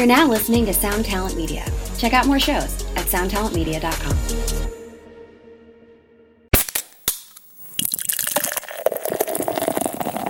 [0.00, 1.62] You're now listening to Sound Talent Media.
[1.98, 4.16] Check out more shows at soundtalentmedia.com.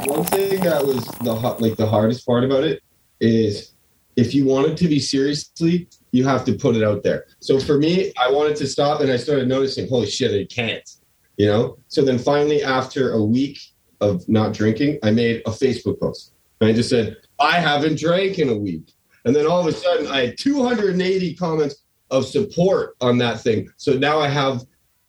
[0.08, 2.82] One thing that was the like the hardest part about it
[3.20, 3.74] is
[4.16, 7.26] if you want it to be seriously, you have to put it out there.
[7.38, 10.90] So for me, I wanted to stop and I started noticing, holy shit, I can't.
[11.36, 11.78] You know?
[11.86, 13.60] So then finally after a week
[14.00, 16.32] of not drinking, I made a Facebook post.
[16.60, 18.94] And I just said, I haven't drank in a week.
[19.24, 21.76] And then all of a sudden I had 280 comments
[22.10, 23.70] of support on that thing.
[23.76, 24.64] So now I have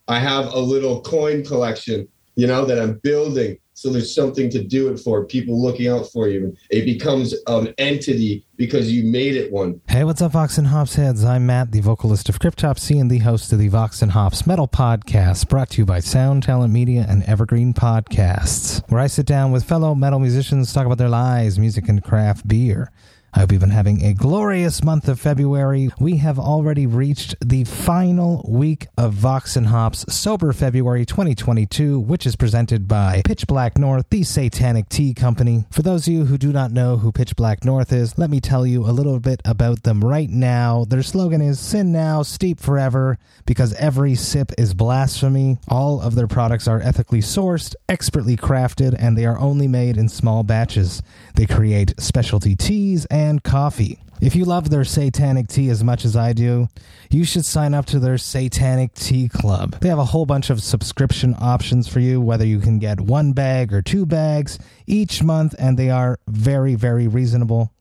[0.07, 4.63] I have a little coin collection, you know, that I'm building so there's something to
[4.63, 6.55] do it for, people looking out for you.
[6.69, 9.81] It becomes an entity because you made it one.
[9.87, 11.25] Hey, what's up, Vox and Hops heads?
[11.25, 14.67] I'm Matt, the vocalist of Cryptopsy and the host of the Vox and Hops Metal
[14.67, 19.51] Podcast, brought to you by Sound Talent Media and Evergreen Podcasts, where I sit down
[19.51, 22.91] with fellow metal musicians talk about their lives, music, and craft beer.
[23.33, 25.89] I hope you've been having a glorious month of February.
[26.01, 32.25] We have already reached the final week of Vox and Hops Sober February 2022, which
[32.25, 35.63] is presented by Pitch Black North, the Satanic Tea Company.
[35.71, 38.41] For those of you who do not know who Pitch Black North is, let me
[38.41, 40.83] tell you a little bit about them right now.
[40.83, 45.57] Their slogan is Sin Now, Steep Forever, because every sip is blasphemy.
[45.69, 50.09] All of their products are ethically sourced, expertly crafted, and they are only made in
[50.09, 51.01] small batches.
[51.35, 53.99] They create specialty teas and coffee.
[54.21, 56.67] If you love their satanic tea as much as I do,
[57.09, 59.79] you should sign up to their Satanic Tea Club.
[59.81, 63.33] They have a whole bunch of subscription options for you, whether you can get one
[63.33, 67.73] bag or two bags each month, and they are very, very reasonable.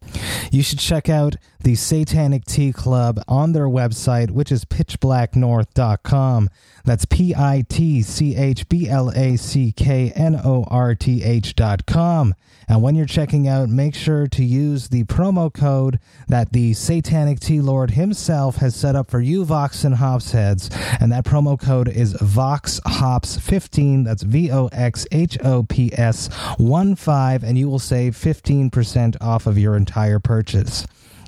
[0.50, 6.50] You should check out the Satanic Tea Club on their website, which is pitchblacknorth.com.
[6.84, 11.22] That's P I T C H B L A C K N O R T
[11.22, 12.34] H.com.
[12.68, 17.40] And when you're checking out, make sure to use the promo code that the Satanic
[17.40, 20.70] Tea Lord himself has set up for you, Vox and Hops heads.
[21.00, 24.04] And that promo code is Vox Hops 15.
[24.04, 26.28] That's V O X H O P S
[26.58, 27.42] 1 5.
[27.42, 30.86] And you will save 15% off of your entire purchase.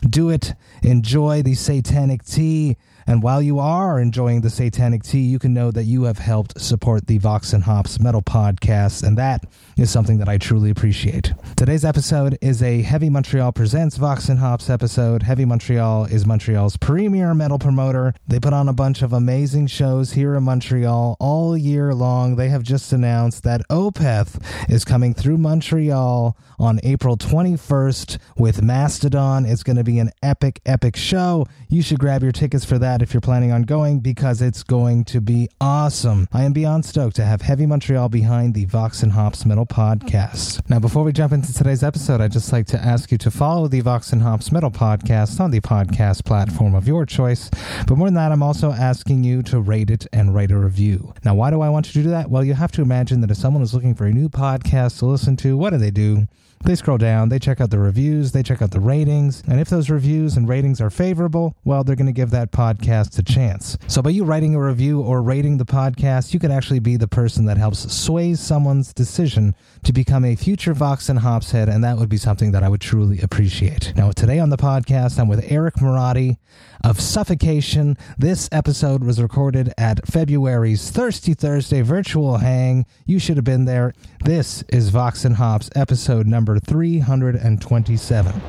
[0.09, 0.55] Do it.
[0.83, 2.77] Enjoy the Satanic Tea.
[3.07, 6.61] And while you are enjoying the Satanic Tea, you can know that you have helped
[6.61, 9.45] support the Vox and Hops Metal Podcast, and that
[9.77, 11.33] is something that I truly appreciate.
[11.57, 15.23] Today's episode is a Heavy Montreal Presents Vox and Hops episode.
[15.23, 18.15] Heavy Montreal is Montreal's premier metal promoter.
[18.29, 22.37] They put on a bunch of amazing shows here in Montreal all year long.
[22.37, 29.47] They have just announced that Opeth is coming through Montreal on April 21st with Mastodon.
[29.47, 31.47] It's going to be an epic, epic show.
[31.69, 35.05] You should grab your tickets for that if you're planning on going because it's going
[35.05, 36.29] to be awesome.
[36.33, 40.69] I am beyond stoked to have Heavy Montreal behind the Vox and Hops Metal Podcast.
[40.69, 43.69] Now, before we jump into today's episode, I'd just like to ask you to follow
[43.69, 47.49] the Vox and Hops Metal Podcast on the podcast platform of your choice.
[47.87, 51.15] But more than that, I'm also asking you to rate it and write a review.
[51.25, 52.29] Now, why do I want you to do that?
[52.29, 55.07] Well, you have to imagine that if someone is looking for a new podcast to
[55.07, 56.27] listen to, what do they do?
[56.65, 59.69] They scroll down, they check out the reviews, they check out the ratings, and if
[59.69, 63.77] those reviews and ratings are favorable, well, they're going to give that podcast a chance.
[63.89, 67.09] So by you writing a review or rating the podcast, you could actually be the
[67.09, 71.83] person that helps sway someone's decision to become a future Vox and Hops head, and
[71.83, 73.93] that would be something that I would truly appreciate.
[73.97, 76.37] Now, today on the podcast, I'm with Eric Morotti
[76.85, 77.97] of Suffocation.
[78.19, 82.87] This episode was recorded at February's Thirsty Thursday virtual hang.
[83.07, 83.93] You should have been there.
[84.25, 88.43] This is Vox and Hops episode number 327.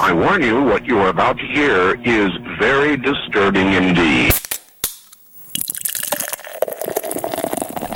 [0.00, 4.37] I warn you, what you are about to hear is very disturbing indeed.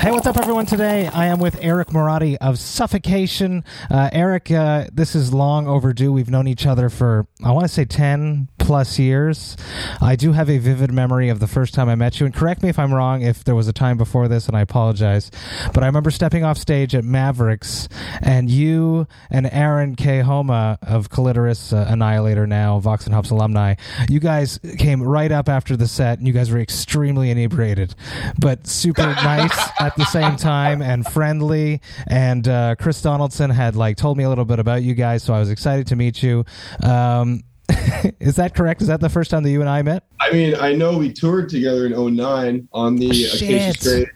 [0.02, 0.66] Hey, what's up, everyone?
[0.66, 3.62] Today I am with Eric Morotti of Suffocation.
[3.88, 6.12] Uh, Eric, uh, this is long overdue.
[6.12, 9.56] We've known each other for, I want to say, 10 plus years.
[10.00, 12.26] I do have a vivid memory of the first time I met you.
[12.26, 14.60] And correct me if I'm wrong if there was a time before this, and I
[14.60, 15.30] apologize.
[15.74, 17.88] But I remember stepping off stage at Mavericks,
[18.20, 20.20] and you and Aaron K.
[20.20, 23.74] Homma of Clitoris uh, Annihilator, now Vox and Hops alumni,
[24.08, 27.94] you guys came right up after the set, and you guys were extremely inebriated,
[28.38, 31.80] but super nice at the same time and friendly.
[32.06, 35.34] And uh, Chris Donaldson had like told me a little bit about you guys, so
[35.34, 36.44] I was excited to meet you.
[36.82, 37.42] Um,
[38.20, 38.82] is that correct?
[38.82, 40.04] Is that the first time that you and I met?
[40.20, 43.42] I mean, I know we toured together in 09 on the oh, Shit.
[43.42, 44.06] Acacia Strain,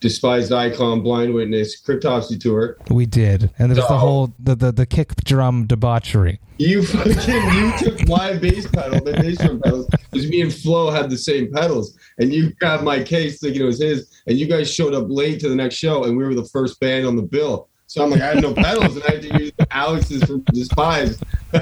[0.00, 2.76] Despised Icon, Blind Witness, Cryptopsy tour.
[2.90, 6.38] We did, and there's the whole the, the the kick drum debauchery.
[6.58, 10.90] You fucking you took my bass pedal, the bass drum pedals, because me and Flo
[10.90, 14.46] had the same pedals, and you grabbed my case thinking it was his, and you
[14.46, 17.16] guys showed up late to the next show, and we were the first band on
[17.16, 17.68] the bill.
[17.88, 21.20] So I'm like, I had no pedals, and I had to use Alex's from Despise.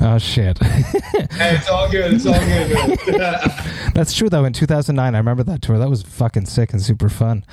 [0.00, 0.58] oh shit.
[0.62, 2.12] hey, it's all good.
[2.14, 3.50] It's all good.
[3.94, 4.44] That's true though.
[4.44, 5.78] In 2009, I remember that tour.
[5.78, 7.44] That was fucking sick and super fun.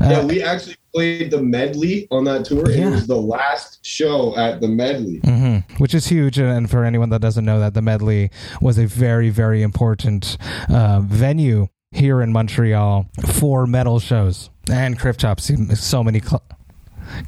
[0.00, 2.70] Uh, yeah, we actually played the medley on that tour.
[2.70, 2.86] Yeah.
[2.86, 5.18] It was the last show at the medley.
[5.20, 8.30] mhm, Which is huge, and for anyone that doesn't know that, the medley
[8.60, 10.36] was a very, very important
[10.68, 15.50] uh, venue here in Montreal for metal shows and Crypt Chops.
[15.80, 16.42] So many cl-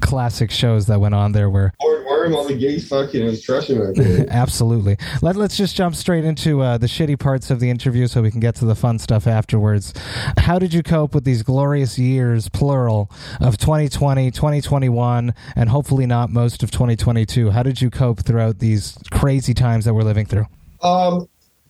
[0.00, 3.78] classic shows that went on there where Lord Worm, all the gays fucking was crushing
[3.92, 4.26] there.
[4.30, 4.96] Absolutely.
[5.22, 8.30] Let, let's just jump straight into uh, the shitty parts of the interview so we
[8.30, 9.94] can get to the fun stuff afterwards.
[10.38, 13.10] How did you cope with these glorious years, plural,
[13.40, 17.50] of 2020, 2021, and hopefully not most of 2022?
[17.50, 20.46] How did you cope throughout these crazy times that we're living through?
[20.82, 21.28] Um,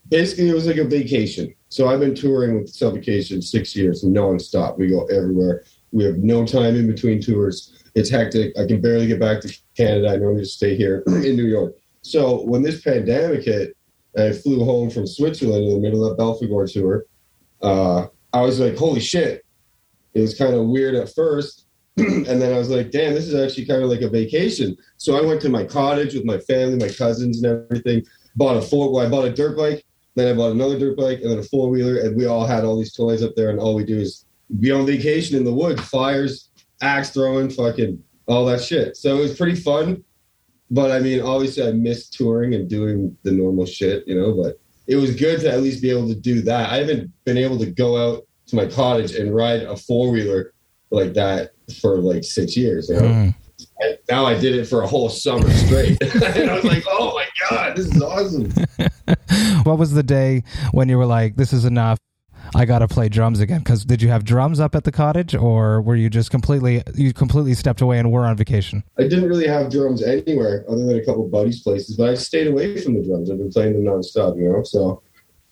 [0.09, 1.55] basically, it was like a vacation.
[1.69, 4.79] So I've been touring with Suffocation six years, nonstop.
[4.79, 5.65] We go everywhere.
[5.93, 7.80] We have no time in between tours.
[8.01, 8.59] It's hectic.
[8.59, 10.09] I can barely get back to Canada.
[10.09, 11.75] I normally just stay here in New York.
[12.01, 13.77] So when this pandemic hit,
[14.17, 17.05] I flew home from Switzerland in the middle of Belphegor tour.
[17.61, 19.45] Uh, I was like, holy shit.
[20.15, 21.67] It was kind of weird at first.
[21.99, 24.79] and then I was like, damn, this is actually kind of like a vacation.
[24.97, 28.03] So I went to my cottage with my family, my cousins, and everything.
[28.35, 28.91] Bought a four.
[28.91, 29.85] Well, I bought a dirt bike.
[30.15, 32.65] Then I bought another dirt bike and then a four wheeler, and we all had
[32.65, 33.51] all these toys up there.
[33.51, 34.25] And all we do is
[34.59, 36.50] be on vacation in the woods, fires,
[36.81, 38.97] axe throwing, fucking all that shit.
[38.97, 40.05] So it was pretty fun.
[40.71, 44.33] But I mean, obviously, I missed touring and doing the normal shit, you know.
[44.33, 46.71] But it was good to at least be able to do that.
[46.71, 50.53] I haven't been able to go out to my cottage and ride a four wheeler
[50.91, 52.89] like that for like six years.
[52.89, 53.03] You know?
[53.03, 53.35] Mm.
[53.81, 57.15] And now I did it for a whole summer straight, and I was like, "Oh
[57.15, 58.53] my god, this is awesome!"
[59.65, 60.43] What was the day
[60.73, 61.99] when you were like, this is enough?
[62.55, 63.61] I got to play drums again.
[63.61, 67.13] Because did you have drums up at the cottage, or were you just completely you
[67.13, 68.83] completely stepped away and were on vacation?
[68.99, 72.47] I didn't really have drums anywhere other than a couple buddies' places, but I stayed
[72.47, 73.31] away from the drums.
[73.31, 74.63] I've been playing them nonstop, you know.
[74.63, 75.03] So,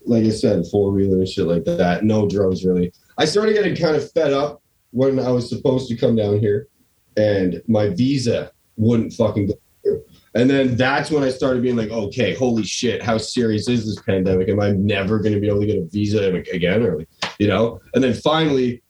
[0.05, 2.05] like I said, four wheeler and shit like that.
[2.05, 2.93] No drums really.
[3.17, 6.69] I started getting kind of fed up when I was supposed to come down here,
[7.17, 9.55] and my visa wouldn't fucking go.
[10.35, 14.01] And then that's when I started being like, okay, holy shit, how serious is this
[14.03, 14.49] pandemic?
[14.49, 17.05] Am I never going to be able to get a visa again, or
[17.39, 17.81] you know?
[17.95, 18.83] And then finally,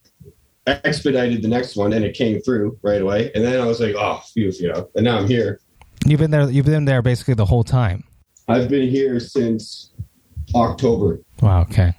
[0.69, 3.31] expedited the next one and it came through right away.
[3.35, 4.89] And then I was like, oh, phew, you know.
[4.95, 5.61] And now I'm here.
[6.07, 6.49] You've been there.
[6.51, 8.05] You've been there basically the whole time.
[8.49, 9.93] I've been here since
[10.55, 11.21] October.
[11.43, 11.63] Wow.
[11.63, 11.95] Okay.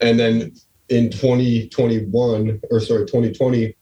[0.00, 0.52] And then
[0.88, 3.74] in 2021, or sorry, 2020,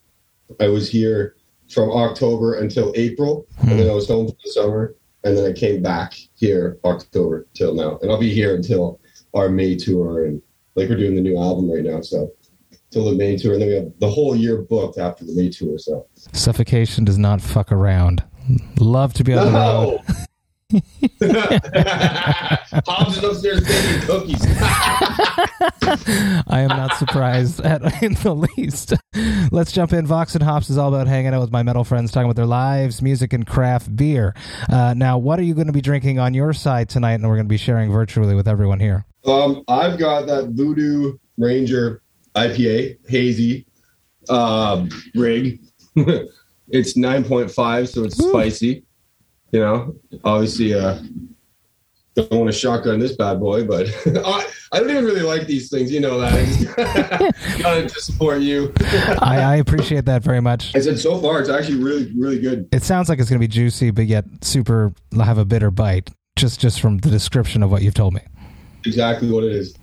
[0.60, 1.35] I was here
[1.70, 3.46] from October until April.
[3.60, 3.70] Hmm.
[3.70, 4.94] And then I was home for the summer.
[5.24, 7.98] And then I came back here October till now.
[8.00, 9.00] And I'll be here until
[9.34, 10.24] our May tour.
[10.24, 10.40] And
[10.76, 12.00] like we're doing the new album right now.
[12.00, 12.30] So
[12.90, 13.54] till the May tour.
[13.54, 15.78] And then we have the whole year booked after the May tour.
[15.78, 18.22] So Suffocation does not fuck around.
[18.78, 20.00] Love to be on the road.
[20.08, 20.16] No.
[22.86, 24.42] Hobbs is upstairs baking cookies.
[25.38, 28.94] I am not surprised at in the least.
[29.50, 30.06] Let's jump in.
[30.06, 32.46] Vox and Hops is all about hanging out with my metal friends, talking about their
[32.46, 34.34] lives, music, and craft beer.
[34.70, 37.14] Uh, now, what are you going to be drinking on your side tonight?
[37.14, 39.04] And we're going to be sharing virtually with everyone here.
[39.24, 42.02] Um, I've got that Voodoo Ranger
[42.34, 43.66] IPA hazy
[44.28, 45.60] um, rig.
[46.68, 48.84] it's nine point five, so it's spicy.
[49.52, 50.98] You know, obviously, uh,
[52.16, 55.70] don't want to shotgun this bad boy, but I, I don't even really like these
[55.70, 55.92] things.
[55.92, 57.34] You know that.
[57.58, 58.72] Got to support you.
[59.20, 60.74] I, I appreciate that very much.
[60.74, 62.68] I said so far, it's actually really, really good.
[62.72, 66.10] It sounds like it's going to be juicy, but yet super have a bitter bite.
[66.36, 68.20] Just just from the description of what you've told me.
[68.86, 69.76] Exactly what it is.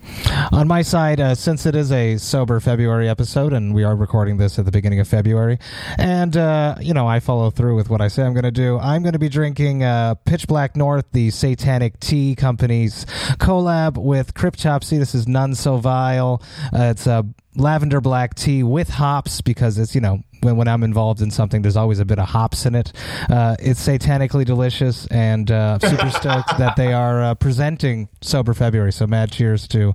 [0.52, 4.38] On my side, uh, since it is a sober February episode, and we are recording
[4.38, 5.58] this at the beginning of February,
[5.98, 8.78] and uh, you know I follow through with what I say I'm going to do,
[8.78, 13.04] I'm going to be drinking uh, Pitch Black North, the Satanic Tea Company's
[13.38, 14.98] collab with Cryptopsy.
[14.98, 16.42] This is None So Vile.
[16.72, 20.82] Uh, it's a lavender black tea with hops because it's you know when, when I'm
[20.82, 22.92] involved in something, there's always a bit of hops in it.
[23.30, 28.92] Uh, it's satanically delicious and uh, super stoked that they are uh, presenting Sober February.
[28.92, 29.94] So mad cheers to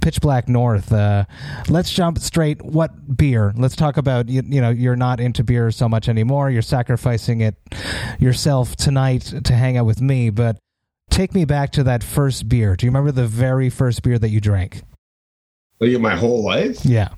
[0.00, 0.92] Pitch Black North.
[0.92, 1.26] Uh,
[1.68, 2.62] let's jump straight.
[2.62, 3.52] What beer?
[3.56, 6.50] Let's talk about you, you know you're not into beer so much anymore.
[6.50, 7.54] You're sacrificing it
[8.18, 10.56] yourself tonight to hang out with me, but.
[11.10, 12.76] Take me back to that first beer.
[12.76, 14.82] Do you remember the very first beer that you drank?
[15.80, 16.86] Like my whole life.
[16.86, 17.08] Yeah.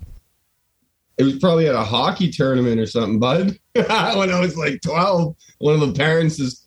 [1.19, 3.59] It was probably at a hockey tournament or something, bud.
[3.75, 6.59] when I was like 12, one of the parents is.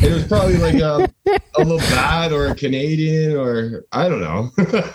[0.00, 1.08] It was probably like a,
[1.56, 4.50] a Labatt or a Canadian or I don't know.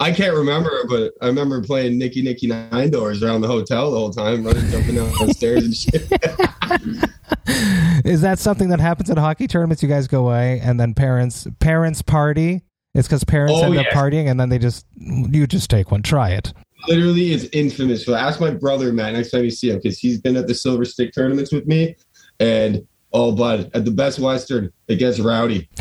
[0.00, 3.96] I can't remember, but I remember playing Nicky Nicky Nine Doors around the hotel the
[3.96, 6.02] whole time, running, jumping down the stairs and shit.
[8.04, 9.82] Is that something that happens at hockey tournaments?
[9.82, 12.60] You guys go away and then parents parents party.
[12.94, 16.02] It's because parents Oh, end up partying and then they just you just take one.
[16.02, 16.52] Try it.
[16.88, 18.04] Literally, it's infamous.
[18.04, 20.54] So ask my brother, Matt, next time you see him, because he's been at the
[20.54, 21.96] Silver Stick tournaments with me.
[22.40, 25.68] And oh, bud, at the Best Western, it gets rowdy.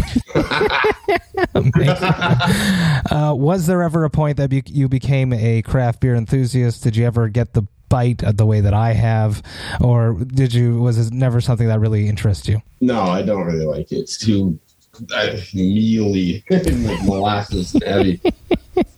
[3.12, 6.84] Uh, was there ever a point that you, you became a craft beer enthusiast?
[6.84, 9.42] Did you ever get the bite the way that I have,
[9.82, 10.80] or did you?
[10.80, 12.62] Was it never something that really interests you?
[12.80, 13.98] No, I don't really like it.
[13.98, 14.60] It's too
[15.14, 16.66] uh, mealy like
[17.04, 18.22] molasses heavy.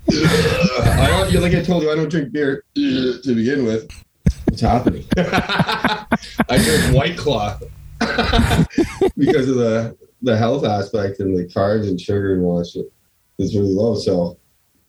[0.10, 3.90] I don't, like I told you, I don't drink beer to begin with.
[4.46, 5.06] What's happening?
[5.18, 6.08] I
[6.50, 7.58] drink White Claw
[9.18, 12.86] because of the the health aspect and the carbs and sugar and all that shit
[13.40, 13.96] is really low.
[13.96, 14.38] So,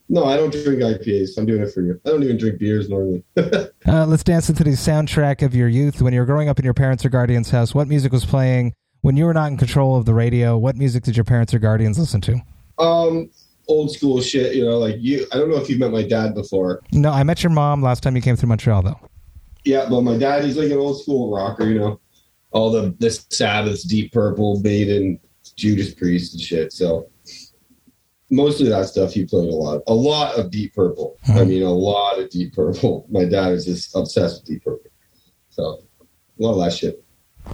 [0.08, 1.36] no, I don't drink IPAs.
[1.36, 2.00] I'm doing it for you.
[2.06, 3.24] I don't even drink beers normally.
[3.86, 6.00] Uh, let's dance into the soundtrack of your youth.
[6.00, 8.72] When you were growing up in your parents' or guardians' house, what music was playing?
[9.02, 11.58] When you were not in control of the radio, what music did your parents or
[11.58, 12.40] guardians listen to?
[12.78, 13.30] um,
[13.68, 15.26] old school shit, you know, like you.
[15.32, 16.82] I don't know if you've met my dad before.
[16.92, 19.00] No, I met your mom last time you came through Montreal, though.
[19.64, 22.00] Yeah, but my dad, he's like an old school rocker, you know.
[22.50, 25.18] All the the Sabbaths, Deep Purple, Maiden,
[25.56, 26.72] Judas Priest and shit.
[26.72, 27.08] So
[28.30, 29.82] mostly that stuff he played a lot.
[29.86, 31.16] A lot of Deep Purple.
[31.28, 33.06] I mean a lot of Deep Purple.
[33.10, 34.90] My dad is just obsessed with Deep Purple.
[35.50, 35.82] So
[36.38, 37.04] a lot of that shit.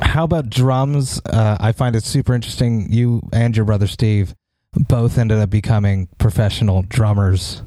[0.02, 1.20] How about drums?
[1.26, 2.92] Uh, I find it super interesting.
[2.92, 4.34] You and your brother Steve
[4.72, 7.62] both ended up becoming professional drummers.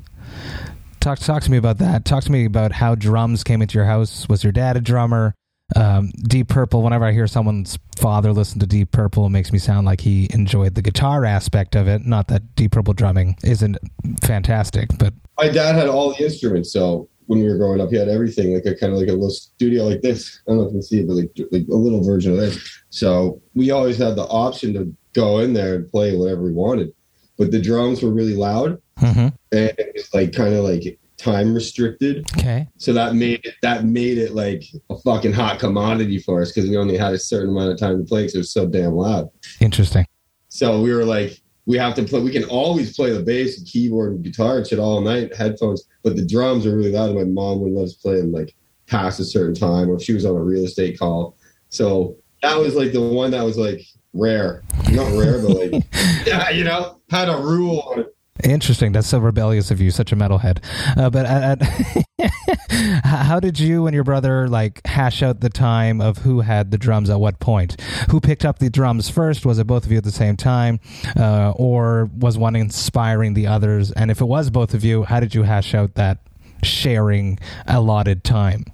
[1.00, 2.06] Talk talk to me about that.
[2.06, 4.28] Talk to me about how drums came into your house.
[4.30, 5.36] Was your dad a drummer?
[5.76, 6.82] Um, Deep Purple.
[6.82, 10.28] Whenever I hear someone's father listen to Deep Purple, it makes me sound like he
[10.32, 12.06] enjoyed the guitar aspect of it.
[12.06, 13.78] Not that Deep Purple drumming isn't
[14.24, 17.98] fantastic, but My dad had all the instruments, so when we were growing up, he
[17.98, 20.42] had everything, like a kind of like a little studio like this.
[20.48, 22.38] I don't know if you can see it, but like, like a little version of
[22.38, 22.84] this.
[22.90, 26.92] So we always had the option to go in there and play whatever we wanted.
[27.38, 29.34] But the drums were really loud Mhm.
[29.52, 32.26] and it was like kind of like time restricted.
[32.38, 32.68] okay.
[32.78, 36.70] So that made it that made it like a fucking hot commodity for us because
[36.70, 38.94] we only had a certain amount of time to play because it was so damn
[38.94, 39.30] loud.
[39.62, 40.06] Interesting.
[40.50, 42.22] So we were like, we have to play.
[42.22, 45.84] We can always play the bass and keyboard and guitar and shit all night, headphones.
[46.04, 48.54] But the drums are really loud, and my mom wouldn't let us play them like
[48.86, 51.38] past a certain time, or if she was on a real estate call.
[51.70, 53.82] So that was like the one that was like
[54.14, 55.84] rare, not rare, but like
[56.26, 58.16] yeah, you know, had a rule on it.
[58.44, 58.92] Interesting.
[58.92, 60.64] That's so rebellious of you, such a metalhead.
[60.98, 66.02] Uh, but at, at how did you and your brother like hash out the time
[66.02, 67.80] of who had the drums at what point?
[68.10, 69.46] Who picked up the drums first?
[69.46, 70.80] Was it both of you at the same time,
[71.18, 73.92] uh, or was one inspiring the others?
[73.92, 76.20] And if it was both of you, how did you hash out that
[76.64, 78.66] sharing allotted time?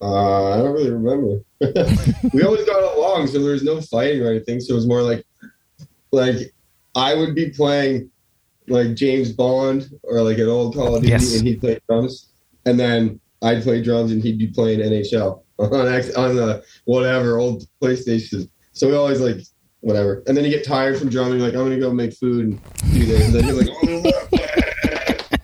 [0.00, 1.40] Uh, I don't really remember.
[2.32, 4.60] we always got along, so there was no fighting or anything.
[4.60, 5.24] So it was more like,
[6.12, 6.52] like
[6.94, 8.10] I would be playing
[8.68, 11.36] like James Bond or like an old Call of Duty, Yes.
[11.36, 12.28] and he'd play drums,
[12.66, 17.38] and then I'd play drums, and he'd be playing NHL on X, on the whatever
[17.38, 18.48] old PlayStation.
[18.72, 19.36] So we always like
[19.80, 22.60] whatever, and then you get tired from drumming, like I'm gonna go make food and
[22.92, 24.10] do this, and then you're like, oh.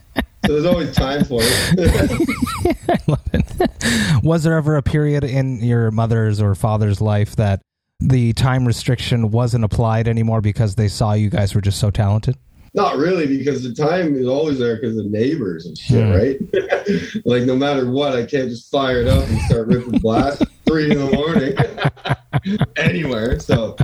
[0.46, 2.41] so there's always time for it.
[2.88, 4.22] I love it.
[4.22, 7.60] was there ever a period in your mother's or father's life that
[8.00, 12.36] the time restriction wasn't applied anymore because they saw you guys were just so talented?
[12.74, 16.10] Not really, because the time is always there because of neighbors and shit, Hmm.
[16.12, 17.24] right?
[17.26, 20.48] like no matter what, I can't just fire it up and start ripping blast at
[20.66, 23.38] three in the morning anywhere.
[23.40, 23.76] So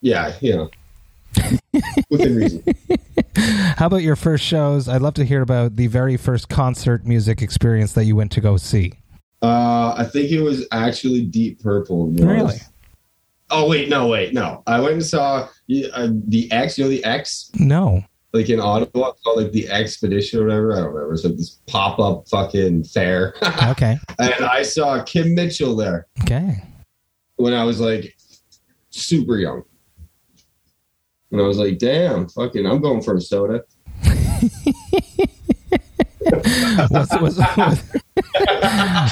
[0.00, 0.70] yeah, you know,
[2.10, 2.64] within reason.
[3.76, 4.88] How about your first shows?
[4.88, 8.40] I'd love to hear about the very first concert music experience that you went to
[8.40, 8.92] go see.
[9.42, 12.14] Uh, I think it was actually Deep Purple.
[12.16, 12.56] to Really?
[13.50, 14.62] Oh wait, no, wait, no.
[14.66, 15.48] I went and saw
[15.94, 16.76] uh, the X.
[16.76, 18.02] You know the X, No.
[18.34, 20.72] like in Ottawa, it's called like the Expedition or whatever.
[20.72, 21.14] I don't remember.
[21.14, 23.34] It's like this pop up fucking fair.
[23.68, 23.98] Okay.
[24.18, 26.62] and I saw Kim Mitchell there Okay.
[27.36, 28.14] when I was like
[28.90, 29.62] super young.
[31.30, 33.64] And I was like, damn, fucking, I'm going for a soda.
[36.90, 37.82] Was, was, was,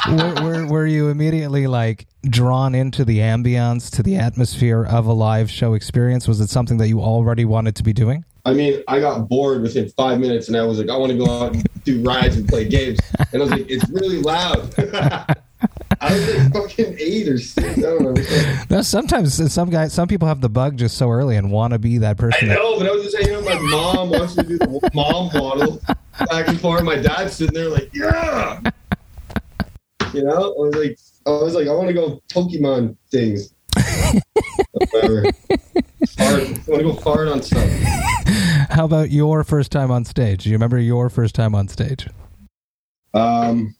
[0.09, 5.13] were, were, were you immediately like drawn into the ambience, to the atmosphere of a
[5.13, 6.29] live show experience?
[6.29, 8.25] Was it something that you already wanted to be doing?
[8.45, 11.19] I mean, I got bored within five minutes and I was like, I want to
[11.19, 12.99] go out and do rides and play games.
[13.33, 14.75] And I was like, it's really loud.
[16.01, 17.79] I was like fucking eight or six.
[17.79, 18.65] I don't know.
[18.71, 21.79] No, sometimes some guys, some people have the bug just so early and want to
[21.79, 22.49] be that I person.
[22.49, 24.59] That, know, but I was just saying, you know, my mom wants me to do
[24.59, 25.81] the mom model
[26.31, 26.83] back and forth.
[26.83, 28.61] My dad's sitting there like, yeah.
[30.13, 33.53] You know, I was like, I was like, I want to go Pokemon things.
[34.73, 35.25] Whatever.
[36.17, 36.43] Fart.
[36.43, 37.69] I want to go fart on stuff.
[38.71, 40.45] How about your first time on stage?
[40.45, 42.09] Do you remember your first time on stage?
[43.15, 43.75] Um,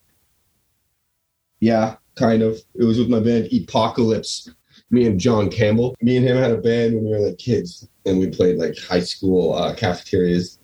[1.61, 2.59] yeah, kind of.
[2.75, 4.51] It was with my band Apocalypse.
[4.91, 5.97] Me and John Campbell.
[6.01, 8.79] Me and him had a band when we were like kids, and we played like
[8.79, 10.59] high school uh, cafeterias.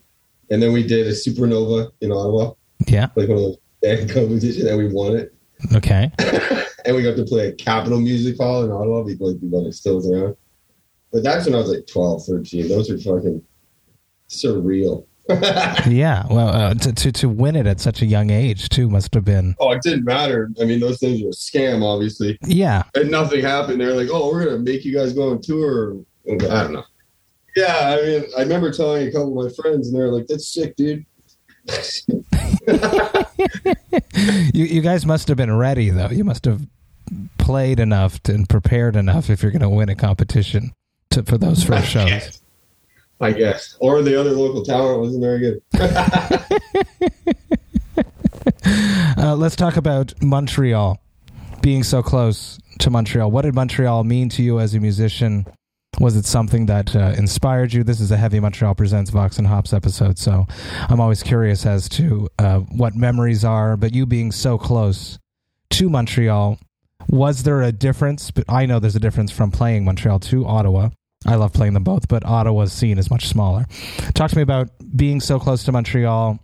[0.51, 2.53] And then we did a supernova in Ottawa,
[2.87, 3.09] Yeah.
[3.17, 5.35] like one of those band competitions, and we won it.
[5.75, 6.11] Okay.
[6.85, 9.97] and we got to play at Capital Music Hall in Ottawa because when it still
[9.97, 10.37] was around.
[11.13, 12.69] But that's when I was like 12, 13.
[12.69, 13.43] Those are fucking
[14.29, 15.07] surreal.
[15.87, 16.25] Yeah.
[16.31, 19.25] Well, uh, to, to to win it at such a young age too must have
[19.25, 19.55] been.
[19.61, 20.51] oh, it didn't matter.
[20.61, 22.39] I mean, those things were a scam, obviously.
[22.43, 22.83] Yeah.
[22.95, 23.81] And nothing happened.
[23.81, 25.97] They're like, oh, we're going to make you guys go on tour.
[26.29, 26.85] I don't know.
[27.57, 30.49] Yeah, I mean, I remember telling a couple of my friends, and they're like, that's
[30.53, 31.05] sick, dude.
[34.55, 36.11] You you guys must have been ready though.
[36.11, 36.67] You must have
[37.39, 40.73] played enough to, and prepared enough if you're going to win a competition
[41.11, 42.42] to, for those first shows.
[43.23, 43.77] I guess.
[43.81, 45.63] Or the other local talent wasn't very good.
[49.17, 51.01] Uh, let's talk about Montreal
[51.61, 53.31] being so close to Montreal.
[53.31, 55.47] What did Montreal mean to you as a musician?
[56.01, 57.85] Was it something that uh, inspired you?
[57.85, 60.47] This is a Heavy Montreal Presents Vox and Hops episode, so
[60.89, 63.77] I'm always curious as to uh, what memories are.
[63.77, 65.19] But you being so close
[65.71, 66.59] to Montreal,
[67.09, 68.33] was there a difference?
[68.33, 70.91] But I know there's a difference from playing Montreal to Ottawa.
[71.27, 73.67] I love playing them both, but Ottawa's scene is much smaller.
[74.15, 76.39] Talk to me about being so close to Montreal,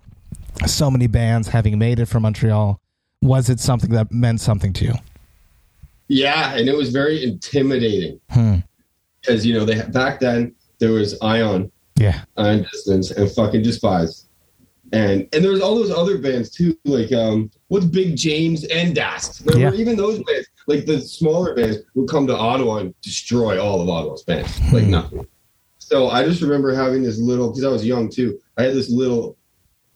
[0.67, 2.81] so many bands having made it from Montreal.
[3.23, 4.95] Was it something that meant something to you?
[6.09, 8.57] Yeah, and it was very intimidating Hmm.
[9.21, 12.23] because you know they back then there was Ion, Yeah.
[12.37, 14.27] Ion Dissonance, and fucking Despise,
[14.93, 18.95] and and there was all those other bands too, like um, what's Big James and
[18.95, 19.43] Dast.
[19.47, 19.81] Remember, Yeah.
[19.81, 23.89] even those bands, like the smaller bands, would come to Ottawa and destroy all of
[23.89, 24.91] Ottawa's bands, like Hmm.
[24.91, 25.27] nothing.
[25.79, 28.39] So I just remember having this little because I was young too.
[28.57, 29.37] I had this little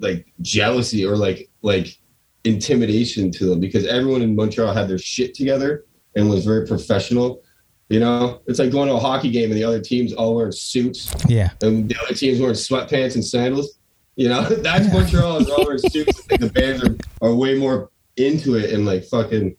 [0.01, 1.99] like jealousy or like like
[2.45, 5.85] intimidation to them because everyone in Montreal had their shit together
[6.17, 7.43] and was very professional.
[7.89, 10.53] You know, it's like going to a hockey game and the other teams all wearing
[10.53, 11.51] suits Yeah.
[11.61, 13.79] and the other teams wearing sweatpants and sandals.
[14.23, 15.73] You know, that's Montreal is all.
[15.73, 19.57] I think the bands are, are way more into it and like fucking.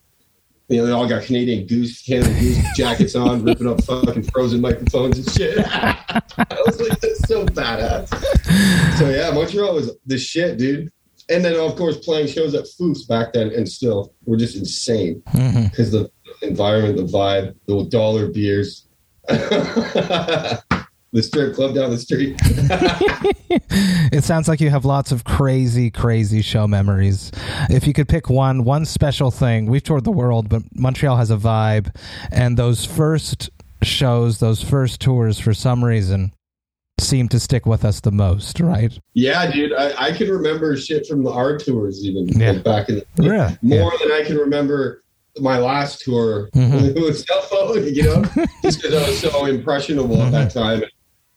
[0.70, 4.62] You know, they all got Canadian Goose, Canada Goose jackets on, ripping up fucking frozen
[4.62, 5.58] microphones and shit.
[5.68, 8.08] I was like, that's so badass.
[8.98, 10.90] So yeah, Montreal was the shit, dude.
[11.30, 15.22] And then of course playing shows at Foos back then, and still were just insane
[15.34, 15.66] mm-hmm.
[15.66, 16.10] because the
[16.42, 18.88] environment, the vibe, the dollar beers,
[21.14, 22.40] the strip club down the street.
[24.12, 27.32] It sounds like you have lots of crazy, crazy show memories.
[27.70, 31.30] If you could pick one, one special thing, we've toured the world, but Montreal has
[31.32, 31.96] a vibe,
[32.32, 33.50] and those first
[33.84, 36.34] shows, those first tours, for some reason,
[37.00, 38.98] seem to stick with us the most, right?
[39.14, 42.52] yeah, dude, I, I can remember shit from the art tours even Yeah.
[42.54, 43.58] like, back in the Really?
[43.62, 45.04] more than I can remember
[45.40, 46.96] my last tour Mhm.
[47.02, 48.24] with cell phone, you know,
[48.64, 50.60] just because I was so impressionable at that Mm-hmm.
[50.60, 50.84] time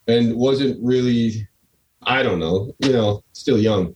[0.07, 1.47] and wasn't really,
[2.03, 3.95] I don't know, you know, still young.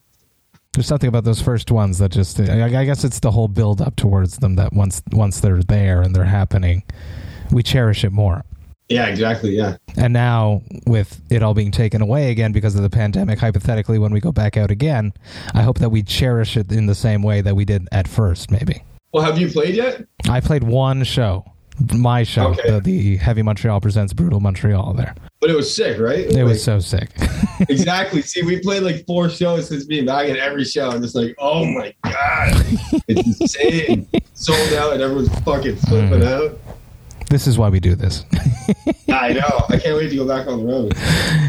[0.73, 3.97] There's something about those first ones that just I, guess it's the whole build up
[3.97, 6.83] towards them that once once they're there and they're happening,
[7.51, 8.43] we cherish it more.
[8.87, 9.55] Yeah, exactly.
[9.55, 9.77] Yeah.
[9.97, 14.11] And now with it all being taken away again because of the pandemic, hypothetically when
[14.11, 15.13] we go back out again,
[15.53, 18.51] I hope that we cherish it in the same way that we did at first
[18.51, 18.83] maybe.
[19.13, 20.05] Well, have you played yet?
[20.29, 21.45] I played one show,
[21.95, 22.69] my show, Okay.
[22.71, 25.15] the, the Heavy Montreal presents Brutal Montreal there.
[25.39, 26.19] But it was sick, right?
[26.31, 27.09] It was so sick.
[27.69, 28.21] exactly.
[28.21, 30.89] See, we played like four shows since being back at every show.
[30.91, 32.53] I'm just like, oh my god,
[33.07, 34.07] it's insane.
[34.33, 36.25] Sold out, and everyone's fucking flipping Mm.
[36.51, 36.59] out.
[37.29, 38.25] this is why we do this.
[39.09, 39.65] I know.
[39.69, 40.93] I can't wait to go back on the road.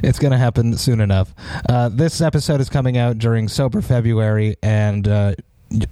[0.03, 1.35] it's going to happen soon enough.
[1.69, 5.35] Uh, this episode is coming out during Sober February, and uh,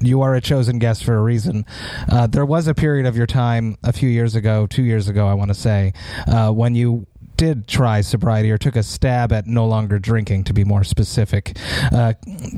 [0.01, 1.65] you are a chosen guest for a reason.
[2.11, 5.27] Uh, there was a period of your time a few years ago, two years ago,
[5.27, 5.93] I want to say,
[6.27, 10.53] uh, when you did try sobriety or took a stab at no longer drinking, to
[10.53, 11.57] be more specific.
[11.91, 12.13] Uh,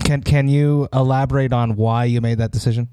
[0.04, 2.88] can can you elaborate on why you made that decision?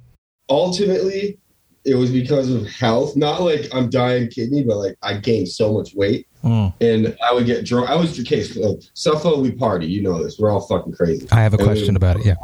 [0.49, 1.39] Ultimately,
[1.85, 3.15] it was because of health.
[3.15, 6.73] Not like I'm dying kidney, but like I gained so much weight, Mm.
[6.79, 7.89] and I would get drunk.
[7.89, 8.55] I was the case.
[8.55, 9.87] Like, Suffolk, we party.
[9.87, 10.39] You know this.
[10.39, 11.27] We're all fucking crazy.
[11.31, 12.25] I have a And question we- about it.
[12.25, 12.35] Yeah.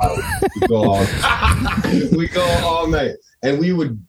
[0.62, 1.06] we go all
[2.18, 4.04] we go all night, and we would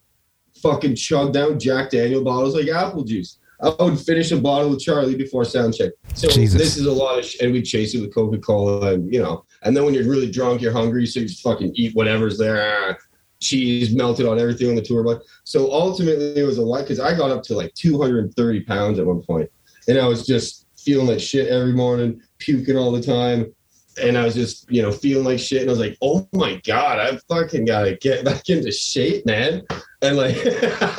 [0.61, 3.39] fucking chug down Jack Daniel bottles like apple juice.
[3.61, 5.91] I would finish a bottle with Charlie before sound check.
[6.13, 6.59] So Jesus.
[6.61, 9.21] this is a lot of, sh- and we chase it with Coca Cola, and you
[9.21, 9.45] know.
[9.63, 12.97] And then when you're really drunk, you're hungry, so you just fucking eat whatever's there.
[13.39, 15.23] cheese melted on everything on the tour bus.
[15.43, 19.05] So ultimately, it was a lot because I got up to like 230 pounds at
[19.05, 19.49] one point,
[19.87, 23.53] and I was just feeling like shit every morning, puking all the time.
[24.01, 25.61] And I was just, you know, feeling like shit.
[25.61, 29.25] And I was like, oh my God, I fucking got to get back into shape,
[29.25, 29.63] man.
[30.01, 30.37] And like,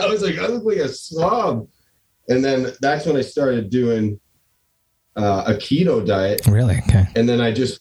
[0.01, 1.69] I was like, I look like a slob.
[2.29, 4.19] And then that's when I started doing
[5.17, 6.47] uh, a keto diet.
[6.47, 6.79] Really?
[6.89, 7.07] Okay.
[7.15, 7.81] And then I just,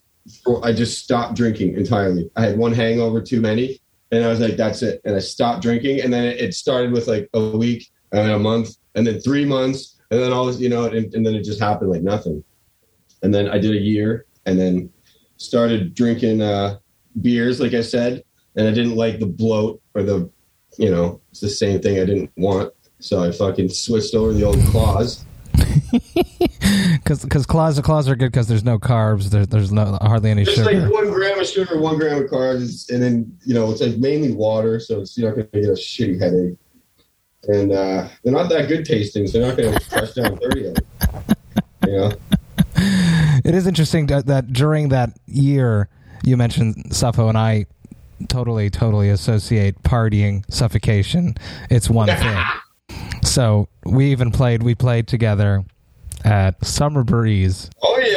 [0.63, 2.29] I just stopped drinking entirely.
[2.35, 3.79] I had one hangover too many.
[4.11, 5.01] And I was like, that's it.
[5.03, 6.01] And I stopped drinking.
[6.01, 9.96] And then it, started with like a week and a month and then three months.
[10.09, 12.43] And then all this, you know, and, and then it just happened like nothing.
[13.23, 14.89] And then I did a year and then
[15.37, 16.77] started drinking uh,
[17.21, 18.23] beers, like I said.
[18.55, 20.29] And I didn't like the bloat or the,
[20.77, 22.73] you know, it's the same thing I didn't want.
[22.99, 25.25] So I fucking switched over the old claws.
[26.93, 29.29] Because because claws claws are good because there's no carbs.
[29.29, 30.81] There, there's no hardly any Just sugar.
[30.81, 33.97] like one gram of sugar, one gram of carbs, and then you know it's like
[33.97, 36.57] mainly water, so it's you're not going to get a shitty headache.
[37.47, 40.67] And uh, they're not that good tasting, so they're not going to crush down thirty
[40.67, 40.85] of them.
[41.85, 42.11] You know,
[43.45, 45.87] It is interesting that, that during that year
[46.23, 47.65] you mentioned Sappho and I
[48.27, 51.35] totally totally associate partying suffocation.
[51.69, 52.43] It's one thing.
[53.23, 54.63] So we even played.
[54.63, 55.65] We played together
[56.23, 57.69] at Summer Breeze.
[57.81, 58.16] oh yeah.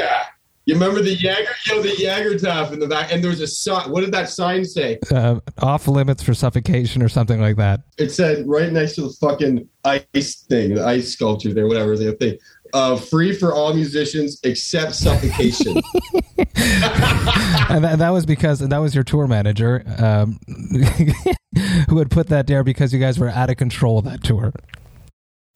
[0.67, 3.41] You remember the Jagger, you know, the Jagger top in the back, and there was
[3.41, 3.91] a sign.
[3.91, 4.99] What did that sign say?
[5.11, 7.81] Uh, off limits for suffocation or something like that.
[7.97, 12.13] It said right next to the fucking ice thing, the ice sculpture there, whatever the
[12.13, 12.39] thing.
[12.73, 15.77] Uh, free for all musicians except suffocation.
[16.39, 20.39] and that, that was because that was your tour manager um,
[21.89, 24.53] who had put that there because you guys were out of control that tour.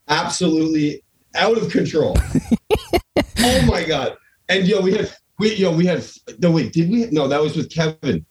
[0.09, 1.05] absolutely
[1.37, 2.17] out of control.
[3.39, 4.17] oh my god!
[4.55, 6.05] And yo, we had we yo we had
[6.39, 8.25] no wait did we no that was with Kevin.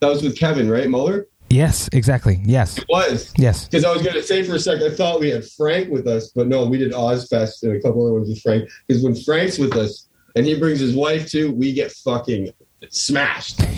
[0.00, 1.28] That was with Kevin, right, Muller?
[1.50, 2.40] Yes, exactly.
[2.44, 3.68] Yes, It was yes.
[3.68, 6.08] because I was going to say for a second I thought we had Frank with
[6.08, 8.68] us, but no, we did Ozzfest and a couple other ones with Frank.
[8.88, 12.52] Because when Frank's with us and he brings his wife too, we get fucking
[12.90, 13.60] smashed.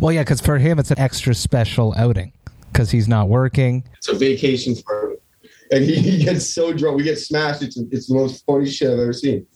[0.00, 2.32] Well, yeah, because for him it's an extra special outing
[2.72, 3.84] because he's not working.
[3.98, 5.16] It's a vacation for him.
[5.70, 6.96] And he, he gets so drunk.
[6.96, 7.60] We get smashed.
[7.60, 9.46] It's, it's the most funny shit I've ever seen.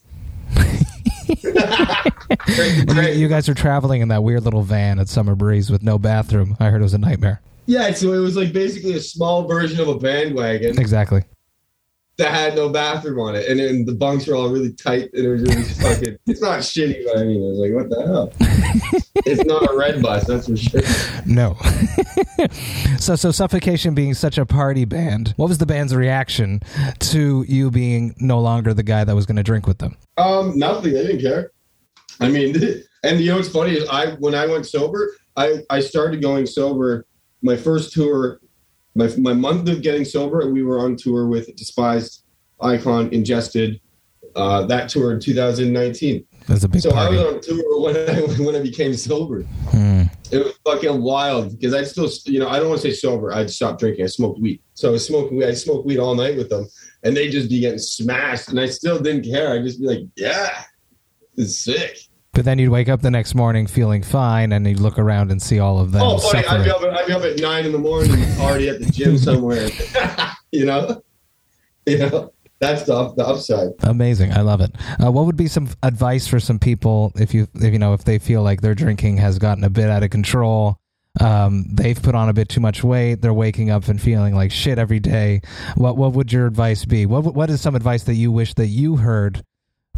[1.26, 3.16] Great, great.
[3.16, 6.56] you guys are traveling in that weird little van at Summer Breeze with no bathroom.
[6.60, 7.40] I heard it was a nightmare.
[7.66, 11.24] Yeah, so it was like basically a small version of a bandwagon Exactly.
[12.18, 15.26] That had no bathroom on it, and then the bunks were all really tight, and
[15.26, 16.18] it was really fucking.
[16.26, 18.32] It's not shitty, but I mean, it was like, what the hell?
[19.26, 20.80] it's not a red bus, that's for sure.
[21.24, 21.56] No.
[22.98, 25.34] so, so suffocation being such a party band.
[25.36, 26.60] What was the band's reaction
[26.98, 29.96] to you being no longer the guy that was going to drink with them?
[30.16, 30.94] Um, nothing.
[30.94, 31.52] They didn't care.
[32.20, 32.56] I mean,
[33.02, 36.46] and you know what's funny is I when I went sober, I I started going
[36.46, 37.06] sober.
[37.42, 38.40] My first tour,
[38.96, 42.24] my my month of getting sober, we were on tour with Despised,
[42.60, 43.80] Icon, Ingested.
[44.34, 46.16] Uh, that tour in 2019.
[46.16, 49.42] It was a big So I was on tour when I when I became sober.
[49.70, 50.02] Hmm.
[50.30, 53.32] It was fucking wild because I still, you know, I don't want to say sober.
[53.32, 54.04] I'd stopped drinking.
[54.04, 54.60] I smoked weed.
[54.74, 55.46] So I was smoking weed.
[55.46, 56.66] I smoked weed all night with them,
[57.02, 59.52] and they just be getting smashed, and I still didn't care.
[59.52, 60.64] I'd just be like, yeah,
[61.36, 61.98] it's sick.
[62.36, 65.40] But then you'd wake up the next morning feeling fine, and you'd look around and
[65.40, 66.46] see all of them Oh, funny!
[66.46, 68.90] I'd be, up at, I'd be up at nine in the morning, already at the
[68.90, 69.70] gym somewhere.
[70.52, 71.02] you know,
[71.86, 73.70] you know, that's the up, the upside.
[73.84, 74.70] Amazing, I love it.
[75.02, 78.04] Uh, what would be some advice for some people if you if you know if
[78.04, 80.76] they feel like their drinking has gotten a bit out of control?
[81.18, 83.22] Um, they've put on a bit too much weight.
[83.22, 85.40] They're waking up and feeling like shit every day.
[85.76, 87.06] What what would your advice be?
[87.06, 89.42] What what is some advice that you wish that you heard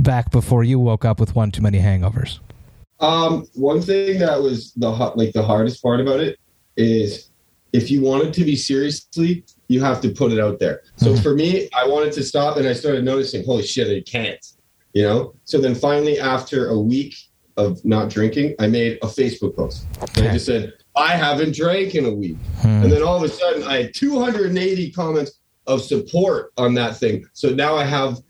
[0.00, 2.38] back before you woke up with one too many hangovers?
[3.00, 6.38] Um, one thing that was the like the hardest part about it
[6.76, 7.30] is
[7.72, 10.82] if you want it to be seriously, you have to put it out there.
[10.96, 11.22] So Mhm.
[11.22, 14.44] for me, I wanted to stop, and I started noticing, holy shit, I can't.
[14.94, 15.34] You know.
[15.44, 17.14] So then finally, after a week
[17.56, 19.84] of not drinking, I made a Facebook post.
[20.16, 22.36] And I just said, I haven't drank in a week.
[22.62, 22.82] Hmm.
[22.84, 25.32] And then all of a sudden, I had 280 comments
[25.66, 27.24] of support on that thing.
[27.34, 28.20] So now I have,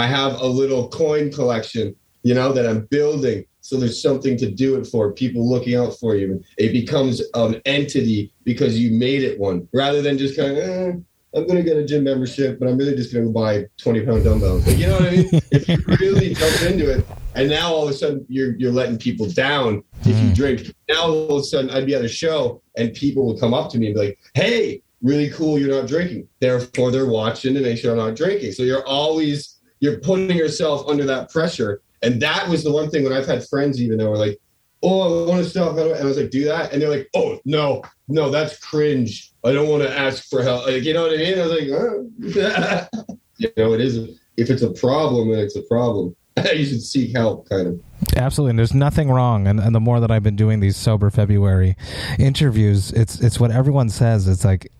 [0.00, 3.44] I have a little coin collection, you know, that I'm building.
[3.60, 5.12] So there's something to do it for.
[5.12, 6.42] People looking out for you.
[6.56, 10.64] It becomes an entity because you made it one, rather than just kind of.
[10.64, 10.92] Eh,
[11.34, 14.66] I'm gonna get a gym membership, but I'm really just gonna buy 20 pound dumbbells.
[14.66, 15.28] Like, you know what I mean?
[15.52, 18.96] if you really jump into it, and now all of a sudden you're you're letting
[18.96, 20.34] people down if you Mm.
[20.34, 20.74] drink.
[20.88, 23.70] Now all of a sudden I'd be at a show and people will come up
[23.72, 27.60] to me and be like, "Hey, really cool, you're not drinking." Therefore, they're watching to
[27.60, 28.52] make sure I'm not drinking.
[28.52, 33.04] So you're always you're putting yourself under that pressure, and that was the one thing
[33.04, 34.38] when I've had friends even that were like,
[34.82, 35.76] oh, I want to stop.
[35.76, 36.72] And I was like, do that.
[36.72, 39.32] And they're like, oh, no, no, that's cringe.
[39.44, 40.66] I don't want to ask for help.
[40.66, 41.38] Like, you know what I mean?
[41.38, 42.88] I was like, oh.
[43.36, 44.18] you know, it is.
[44.36, 46.16] If it's a problem, then it's a problem.
[46.54, 47.80] you should seek help, kind of.
[48.16, 49.46] Absolutely, and there's nothing wrong.
[49.46, 51.76] And, and the more that I've been doing these sober February
[52.18, 54.26] interviews, it's it's what everyone says.
[54.26, 54.70] It's like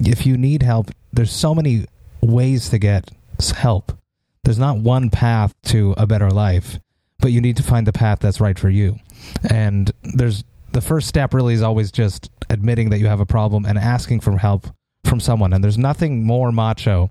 [0.00, 1.86] if you need help, there's so many
[2.20, 3.10] ways to get
[3.54, 3.92] help.
[4.48, 6.78] There's not one path to a better life,
[7.18, 8.98] but you need to find the path that's right for you.
[9.50, 13.66] And there's the first step really is always just admitting that you have a problem
[13.66, 14.68] and asking for help
[15.04, 15.52] from someone.
[15.52, 17.10] And there's nothing more macho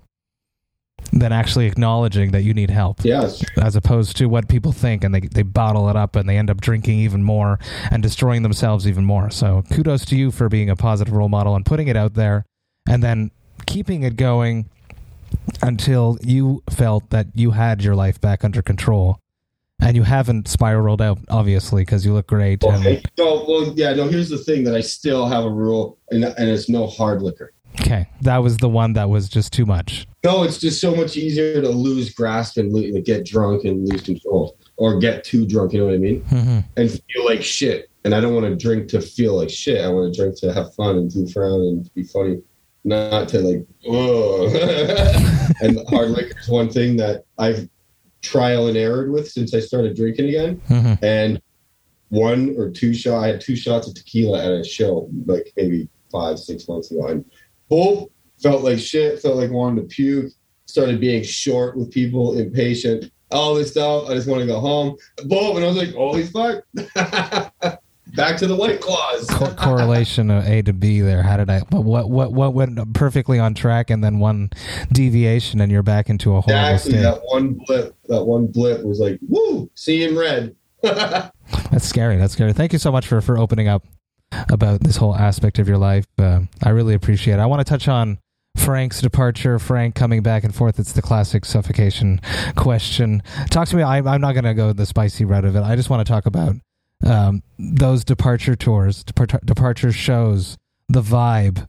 [1.12, 3.04] than actually acknowledging that you need help.
[3.04, 3.30] Yeah,
[3.62, 6.50] as opposed to what people think and they, they bottle it up and they end
[6.50, 7.60] up drinking even more
[7.92, 9.30] and destroying themselves even more.
[9.30, 12.44] So kudos to you for being a positive role model and putting it out there
[12.88, 13.30] and then
[13.64, 14.68] keeping it going
[15.62, 19.20] until you felt that you had your life back under control.
[19.80, 22.64] And you haven't spiraled out, obviously, because you look great.
[22.64, 22.96] Okay.
[22.96, 24.08] And, no, well, yeah, no.
[24.08, 27.52] Here's the thing: that I still have a rule, and, and it's no hard liquor.
[27.80, 30.04] okay, that was the one that was just too much.
[30.24, 34.02] No, it's just so much easier to lose grasp and lo- get drunk and lose
[34.02, 35.72] control, or get too drunk.
[35.72, 36.22] You know what I mean?
[36.22, 37.88] hmm And feel like shit.
[38.04, 39.84] And I don't want to drink to feel like shit.
[39.84, 42.42] I want to drink to have fun and goof around and be funny,
[42.84, 43.66] not to like.
[43.86, 45.52] Ugh.
[45.62, 47.68] and hard liquor is one thing that I've
[48.22, 50.60] trial and errored with since I started drinking again.
[50.66, 51.40] hmm And
[52.08, 55.88] one or two shot, I had two shots of tequila at a show, like maybe
[56.10, 57.24] five, six months ago, and
[57.68, 58.08] both
[58.42, 59.20] felt like shit.
[59.20, 60.32] Felt like wanting to puke.
[60.66, 64.08] Started being short with people, impatient, all this stuff.
[64.08, 64.96] I just want to go home.
[65.24, 66.64] Boom, and I was like, holy fuck.
[68.14, 69.26] Back to the white claws.
[69.28, 71.22] Co- correlation of A to B there.
[71.22, 71.60] How did I?
[71.70, 74.50] But what what what went perfectly on track and then one
[74.92, 77.02] deviation and you're back into a horrible Exactly state.
[77.02, 77.94] that one blip.
[78.08, 80.56] That one blip was like, woo, seeing red.
[80.82, 82.16] That's scary.
[82.16, 82.52] That's scary.
[82.52, 83.84] Thank you so much for for opening up
[84.50, 86.06] about this whole aspect of your life.
[86.18, 87.40] Uh, I really appreciate it.
[87.40, 88.18] I want to touch on
[88.56, 89.58] Frank's departure.
[89.58, 90.78] Frank coming back and forth.
[90.78, 92.20] It's the classic suffocation
[92.56, 93.22] question.
[93.50, 93.82] Talk to me.
[93.82, 95.62] I, I'm not going to go the spicy route of it.
[95.62, 96.54] I just want to talk about
[97.04, 100.56] um, those departure tours, depart- departure shows,
[100.88, 101.66] the vibe.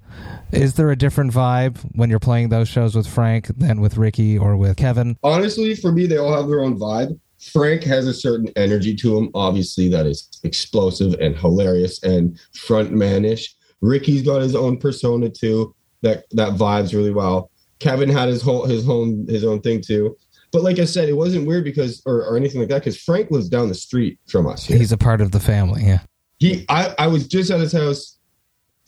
[0.51, 4.37] Is there a different vibe when you're playing those shows with Frank than with Ricky
[4.37, 5.17] or with Kevin?
[5.23, 7.19] honestly, for me, they all have their own vibe.
[7.39, 13.49] Frank has a certain energy to him, obviously, that is explosive and hilarious and frontmanish.
[13.81, 15.73] Ricky's got his own persona too.
[16.01, 17.51] That that vibes really well.
[17.79, 20.17] Kevin had his whole his own his own thing too.
[20.51, 23.29] But like I said, it wasn't weird because or, or anything like that because Frank
[23.29, 24.65] lives down the street from us.
[24.65, 24.77] Here.
[24.77, 25.83] He's a part of the family.
[25.83, 25.99] Yeah.
[26.39, 28.17] he I, I was just at his house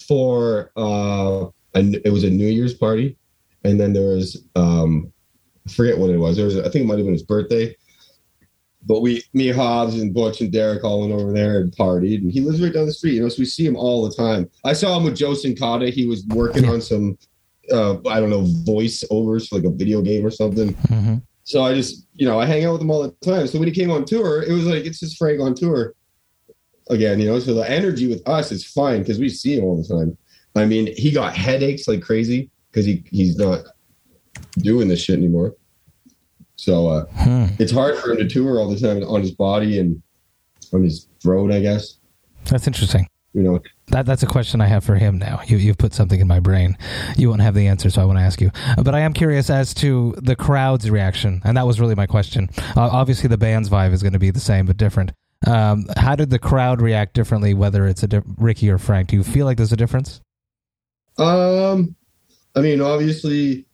[0.07, 3.17] for uh and it was a New Year's party,
[3.63, 5.11] and then there was um
[5.67, 6.35] I forget what it was.
[6.37, 7.75] There was I think it might have been his birthday.
[8.83, 12.21] But we, me, Hobbs, and Butch and Derek all went over there and partied.
[12.23, 13.29] And he lives right down the street, you know.
[13.29, 14.49] So we see him all the time.
[14.65, 15.93] I saw him with Joe Sincata.
[15.93, 17.15] He was working on some,
[17.71, 20.73] uh, I don't know, voiceovers for like a video game or something.
[20.73, 21.17] hmm
[21.51, 23.45] So I just, you know, I hang out with him all the time.
[23.45, 25.93] So when he came on tour, it was like it's just Frank on tour
[26.89, 27.39] again, you know.
[27.39, 30.17] So the energy with us is fine because we see him all the time.
[30.55, 33.65] I mean, he got headaches like crazy because he he's not
[34.59, 35.55] doing this shit anymore.
[36.55, 37.47] So uh, Hmm.
[37.59, 40.01] it's hard for him to tour all the time on his body and
[40.71, 41.97] on his throat, I guess.
[42.45, 43.05] That's interesting.
[43.33, 43.59] You know,
[43.91, 45.41] That that's a question I have for him now.
[45.45, 46.77] You you've put something in my brain.
[47.17, 48.51] You won't have the answer, so I want to ask you.
[48.77, 52.07] Uh, But I am curious as to the crowd's reaction, and that was really my
[52.07, 52.49] question.
[52.75, 55.11] Uh, obviously, the band's vibe is going to be the same but different.
[55.45, 59.09] Um, how did the crowd react differently, whether it's a di- Ricky or Frank?
[59.09, 60.21] Do you feel like there's a difference?
[61.17, 61.95] Um,
[62.55, 63.65] I mean, obviously,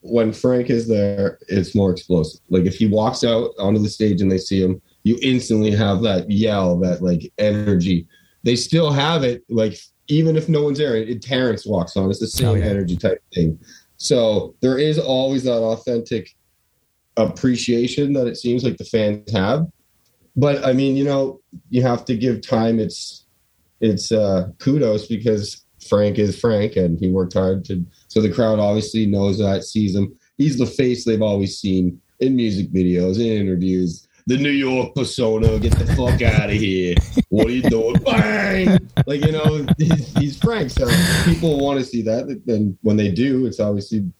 [0.00, 2.40] when Frank is there, it's more explosive.
[2.48, 6.02] Like if he walks out onto the stage and they see him, you instantly have
[6.02, 8.06] that yell, that like energy.
[8.48, 10.96] They still have it, like even if no one's there.
[10.96, 12.64] It, Terrance walks on, it's the same Oh, yeah.
[12.64, 13.58] energy type thing.
[13.98, 16.34] So there is always that authentic
[17.18, 19.66] appreciation that it seems like the fans have.
[20.34, 22.78] But I mean, you know, you have to give time.
[22.80, 23.26] It's
[23.82, 27.84] it's uh, kudos because Frank is Frank and he worked hard to.
[28.08, 30.16] So the crowd obviously knows that, sees him.
[30.38, 34.07] He's the face they've always seen in music videos, in interviews.
[34.28, 36.94] The New York persona, get the fuck out of here.
[37.30, 37.94] What are you doing?
[38.04, 38.78] Bang!
[39.06, 40.68] Like, you know, he's, he's Frank.
[40.68, 40.86] So
[41.24, 42.26] people want to see that.
[42.46, 44.12] And when they do, it's obviously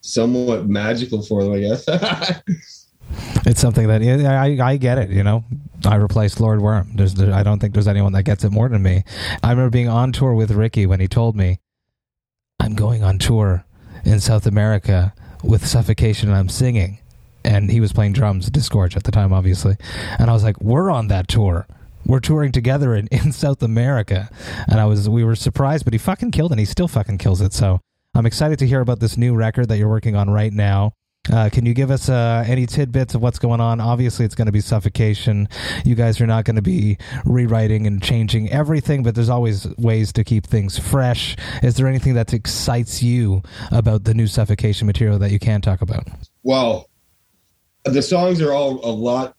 [0.00, 1.86] somewhat magical for them, I guess.
[3.46, 5.10] It's something that yeah, I I get it.
[5.10, 5.44] You know,
[5.84, 6.92] I replaced Lord Worm.
[6.94, 9.04] There's there, I don't think there's anyone that gets it more than me.
[9.42, 11.60] I remember being on tour with Ricky when he told me,
[12.58, 13.64] "I'm going on tour
[14.04, 15.12] in South America
[15.42, 16.98] with Suffocation and I'm singing,"
[17.44, 19.76] and he was playing drums, Disgorge at the time, obviously,
[20.18, 21.66] and I was like, "We're on that tour."
[22.06, 24.28] We're touring together in, in South America,
[24.68, 26.54] and I was we were surprised, but he fucking killed it.
[26.54, 27.54] and He still fucking kills it.
[27.54, 27.80] So
[28.14, 30.92] I'm excited to hear about this new record that you're working on right now.
[31.32, 33.80] Uh, can you give us uh, any tidbits of what's going on?
[33.80, 35.48] Obviously, it's going to be suffocation.
[35.84, 40.12] You guys are not going to be rewriting and changing everything, but there's always ways
[40.12, 41.34] to keep things fresh.
[41.62, 45.80] Is there anything that excites you about the new suffocation material that you can talk
[45.80, 46.06] about?
[46.42, 46.90] Well,
[47.84, 49.36] the songs are all a lot.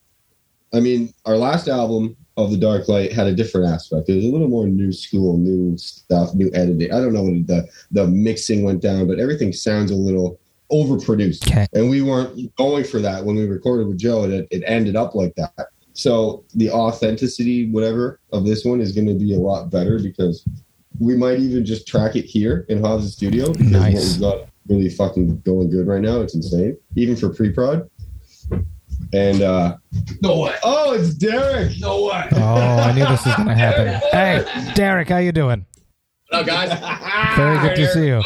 [0.74, 4.10] I mean, our last album of the Dark Light had a different aspect.
[4.10, 6.92] It was a little more new school, new stuff, new editing.
[6.92, 10.40] I don't know when the the mixing went down, but everything sounds a little
[10.72, 11.48] overproduced.
[11.50, 11.68] Okay.
[11.74, 14.96] And we weren't going for that when we recorded with Joe, and it, it ended
[14.96, 15.70] up like that.
[15.94, 20.44] So the authenticity, whatever, of this one is going to be a lot better because
[21.00, 23.94] we might even just track it here in Hobbs' studio because Nice.
[24.20, 26.20] what we've got really fucking going good right now.
[26.22, 27.90] It's insane, even for pre-prod.
[29.14, 29.78] And uh
[30.22, 30.56] No way.
[30.64, 31.80] oh, it's Derek.
[31.80, 32.28] No way.
[32.34, 34.00] Oh, I knew this was going to happen.
[34.12, 35.66] Hey, Derek, how you doing?
[36.30, 37.36] What up, guys?
[37.38, 38.22] Very good to see you.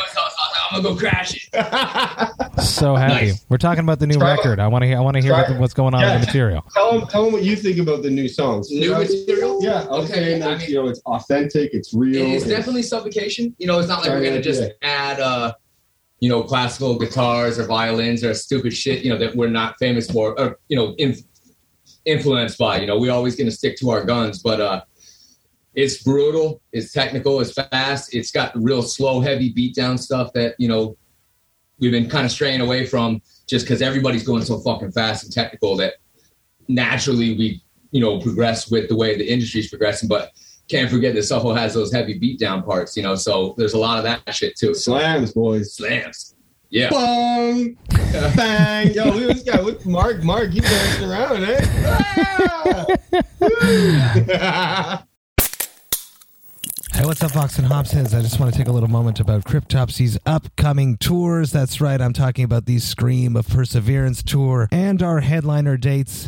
[0.71, 2.36] I'm gonna go crash it.
[2.63, 3.27] So happy.
[3.27, 3.45] Nice.
[3.49, 4.60] We're talking about the new Try- record.
[4.60, 4.97] I want to hear.
[4.97, 6.13] I want to hear Try- what what's going on Yeah.
[6.13, 6.63] with the material.
[6.73, 8.69] tell them, tell them what you think about the new songs.
[8.69, 9.60] New I- material?
[9.63, 12.25] Yeah, I'm Okay, saying I mean- you know it's authentic, it's real.
[12.25, 13.55] It's it's- definitely suffocation.
[13.60, 14.69] You know, it's not like we're gonna just yeah.
[14.84, 15.53] add uh
[16.19, 20.10] you know, classical guitars or violins or stupid shit, you know, that we're not famous
[20.10, 21.23] for or, you know, inf-
[22.05, 22.79] influenced by.
[22.79, 24.82] You know, we're always gonna stick to our guns, but uh
[25.75, 30.55] it's brutal, it's technical, it's fast, it's got real slow, heavy beat down stuff that,
[30.58, 30.97] you know,
[31.79, 35.34] we've been kind of straying away from just because everybody's going so fucking fast and
[35.34, 35.93] technical that
[36.67, 40.10] naturally we, you know, progress with the way the industry's progressing.
[40.10, 40.32] But
[40.69, 43.97] can't forget that Suffo has those heavy beatdown parts, you know, so there's a lot
[43.97, 44.73] of that shit too.
[44.73, 45.75] So slams, boys.
[45.75, 46.36] slams.
[46.69, 46.91] Yeah.
[46.91, 47.77] Bang.
[48.36, 48.93] bang.
[48.93, 49.62] Yo, we at got guy.
[49.62, 50.23] Look, Mark.
[50.23, 51.60] Mark, you dancing around, eh?
[53.51, 55.03] Ah!
[56.99, 58.13] Hey, what's up, Vox and Hopsheads?
[58.13, 61.53] I just want to take a little moment about Cryptopsy's upcoming tours.
[61.53, 66.27] That's right, I'm talking about the Scream of Perseverance tour and our headliner dates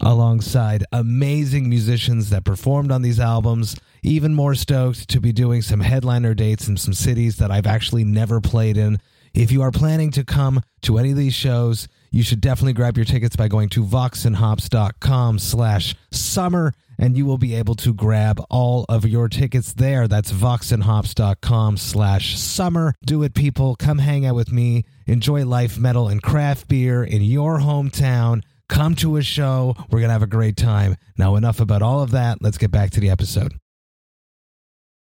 [0.00, 3.76] alongside amazing musicians that performed on these albums.
[4.02, 8.04] Even more stoked to be doing some headliner dates in some cities that I've actually
[8.04, 8.98] never played in.
[9.34, 12.96] If you are planning to come to any of these shows, you should definitely grab
[12.96, 18.40] your tickets by going to voxandhops.com slash summer and you will be able to grab
[18.50, 20.06] all of your tickets there.
[20.08, 22.94] That's voxandhops.com slash summer.
[23.04, 23.76] Do it, people.
[23.76, 24.84] Come hang out with me.
[25.06, 28.42] Enjoy life, metal, and craft beer in your hometown.
[28.74, 29.76] Come to a show.
[29.88, 30.96] We're going to have a great time.
[31.16, 32.42] Now, enough about all of that.
[32.42, 33.54] Let's get back to the episode.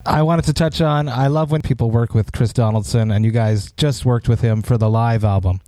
[0.04, 3.30] I wanted to touch on I love when people work with Chris Donaldson, and you
[3.30, 5.60] guys just worked with him for the live album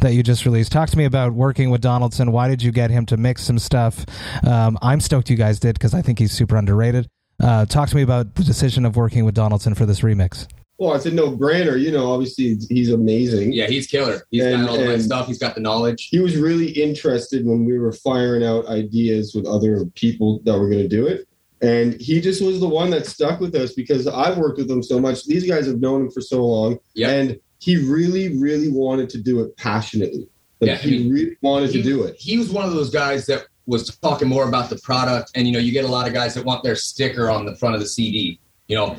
[0.00, 0.72] that you just released.
[0.72, 2.32] Talk to me about working with Donaldson.
[2.32, 4.04] Why did you get him to mix some stuff?
[4.44, 7.06] Um, I'm stoked you guys did because I think he's super underrated.
[7.40, 10.48] Uh, talk to me about the decision of working with Donaldson for this remix.
[10.78, 11.80] Well, it's a no-brainer.
[11.80, 13.52] You know, obviously he's amazing.
[13.52, 14.26] Yeah, he's killer.
[14.30, 15.26] He's And- got all the right stuff.
[15.26, 16.08] He's got the knowledge.
[16.10, 20.68] He was really interested when we were firing out ideas with other people that were
[20.68, 21.28] going to do it.
[21.62, 24.82] And he just was the one that stuck with us because I've worked with him
[24.82, 25.24] so much.
[25.24, 26.78] These guys have known him for so long.
[26.94, 27.10] Yeah.
[27.10, 30.28] And he really, really wanted to do it passionately.
[30.60, 32.16] Like Yeah, he really wanted he, to do it.
[32.18, 35.52] He was one of those guys that was talking more about the product, and you
[35.54, 37.80] know, you get a lot of guys that want their sticker on the front of
[37.80, 38.38] the CD.
[38.68, 38.96] You know,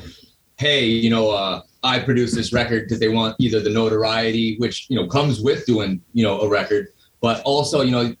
[0.56, 4.86] hey, you know, uh, I produced this record because they want either the notoriety, which
[4.88, 6.88] you know comes with doing you know a record,
[7.20, 8.14] but also you know,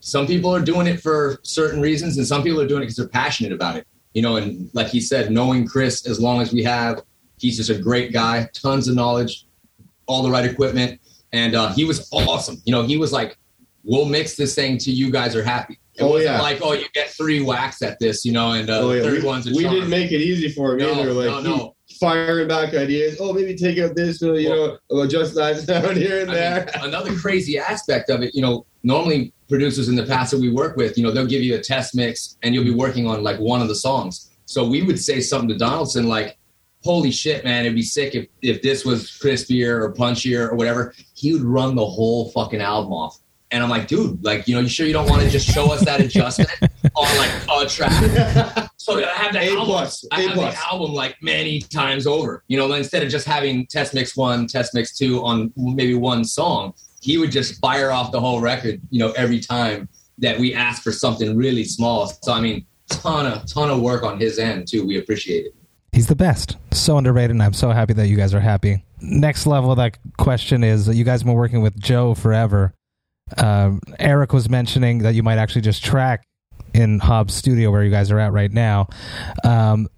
[0.00, 2.96] some people are doing it for certain reasons, and some people are doing it because
[2.96, 3.86] they're passionate about it.
[4.14, 7.02] You know, and like he said, knowing Chris as long as we have,
[7.38, 9.46] he's just a great guy, tons of knowledge,
[10.06, 11.00] all the right equipment,
[11.32, 12.56] and uh, he was awesome.
[12.64, 13.36] You know, he was like,
[13.84, 16.40] "We'll mix this thing till you guys are happy." It Oh, wasn't yeah.
[16.40, 19.02] like, "Oh, you get three whacks at this," you know, and uh, Oh, yeah.
[19.02, 19.74] third We, one's we charm.
[19.74, 21.12] didn't make it easy for him No, either.
[21.12, 21.76] Like no, no.
[22.00, 23.18] firing back ideas.
[23.20, 26.42] Oh, maybe take out this, or, you know, adjust that down here and I mean,
[26.42, 26.70] there.
[26.82, 30.76] another crazy aspect of it, you know, normally producers in the past that we work
[30.78, 33.38] with, you know, they'll give you a test mix and you'll be working on like
[33.38, 34.30] one of the songs.
[34.46, 36.38] So we would say something to Donaldson like,
[36.82, 40.94] holy shit, man, it'd be sick if, if this was crispier or punchier or whatever.
[41.14, 43.18] He would run the whole fucking album off.
[43.52, 45.70] And I'm like, dude, like, you know, you sure you don't want to just show
[45.72, 46.50] us that adjustment
[46.96, 47.92] on like a track?
[48.78, 49.66] So I have the A album.
[49.66, 50.54] plus, I A have plus.
[50.54, 52.42] the album like many times over.
[52.48, 56.24] You know, instead of just having test mix one, test mix two on maybe one
[56.24, 59.88] song, he would just fire off the whole record, you know, every time
[60.18, 62.06] that we asked for something really small.
[62.22, 64.86] So I mean, ton of ton of work on his end too.
[64.86, 65.54] We appreciate it.
[65.92, 66.56] He's the best.
[66.72, 68.82] So underrated, and I'm so happy that you guys are happy.
[69.00, 72.72] Next level of that question is you guys have been working with Joe forever.
[73.38, 76.24] Um, Eric was mentioning that you might actually just track
[76.74, 78.88] in Hobbs Studio where you guys are at right now.
[79.44, 79.88] Um,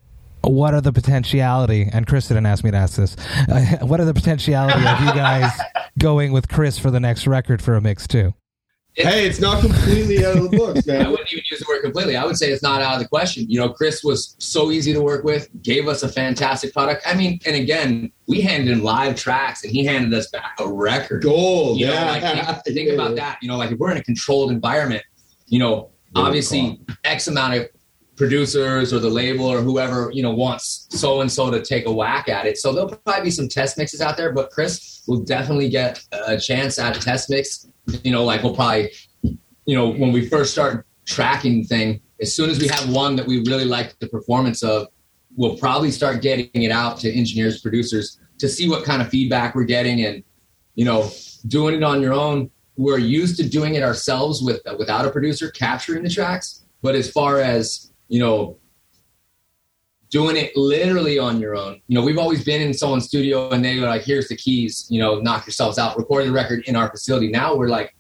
[0.43, 1.89] what are the potentiality?
[1.91, 3.17] And Chris didn't ask me to ask this.
[3.49, 5.51] Uh, what are the potentiality of you guys
[5.99, 8.35] going with Chris for the next record for a mix too?
[8.97, 11.05] Hey, it's not completely out of the books, man.
[11.05, 12.17] I wouldn't even use the word completely.
[12.17, 13.45] I would say it's not out of the question.
[13.49, 17.03] You know, Chris was so easy to work with, gave us a fantastic product.
[17.05, 20.73] I mean, and again, we handed him live tracks and he handed us back a
[20.73, 21.25] record.
[21.25, 22.11] Gold, You know, yeah.
[22.11, 23.39] like think, think about that.
[23.43, 25.03] You know, like if we're in a controlled environment,
[25.47, 27.69] you know, obviously X amount of
[28.17, 31.93] producers or the label or whoever, you know, wants so and so to take a
[31.93, 32.59] whack at it.
[32.59, 36.39] So there'll probably be some test mixes out there, but Chris will definitely get a
[36.39, 37.67] chance at a test mix.
[38.03, 38.91] You know, like we'll probably,
[39.23, 43.27] you know, when we first start tracking thing, as soon as we have one that
[43.27, 44.89] we really like the performance of,
[45.37, 49.55] we'll probably start getting it out to engineers, producers to see what kind of feedback
[49.55, 50.23] we're getting and,
[50.75, 51.11] you know,
[51.49, 52.51] doing it on your own.
[52.77, 56.65] We're used to doing it ourselves with without a producer capturing the tracks.
[56.83, 58.59] But as far as, you know,
[60.15, 63.65] doing it literally on your own, you know, we've always been in someone's studio and
[63.65, 66.77] they were like, here's the keys, you know, knock yourselves out, record the record in
[66.77, 67.29] our facility.
[67.31, 67.97] Now we're like,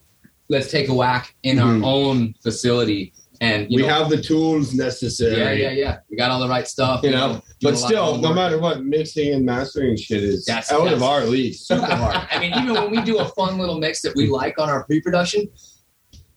[0.48, 1.82] let's take a whack in Mhm.
[1.82, 3.12] our own facility.
[3.40, 5.38] And, you we know, have the tools necessary.
[5.60, 5.96] yeah, yeah, yeah.
[6.08, 7.02] We got all the right stuff.
[7.02, 10.22] You know, doing but a lot of still, no matter what, mixing and mastering shit
[10.22, 11.54] is That's- out of our league.
[11.70, 12.28] super hard.
[12.30, 14.84] I mean, even when we do a fun little mix that we like on our
[14.84, 15.48] pre-production,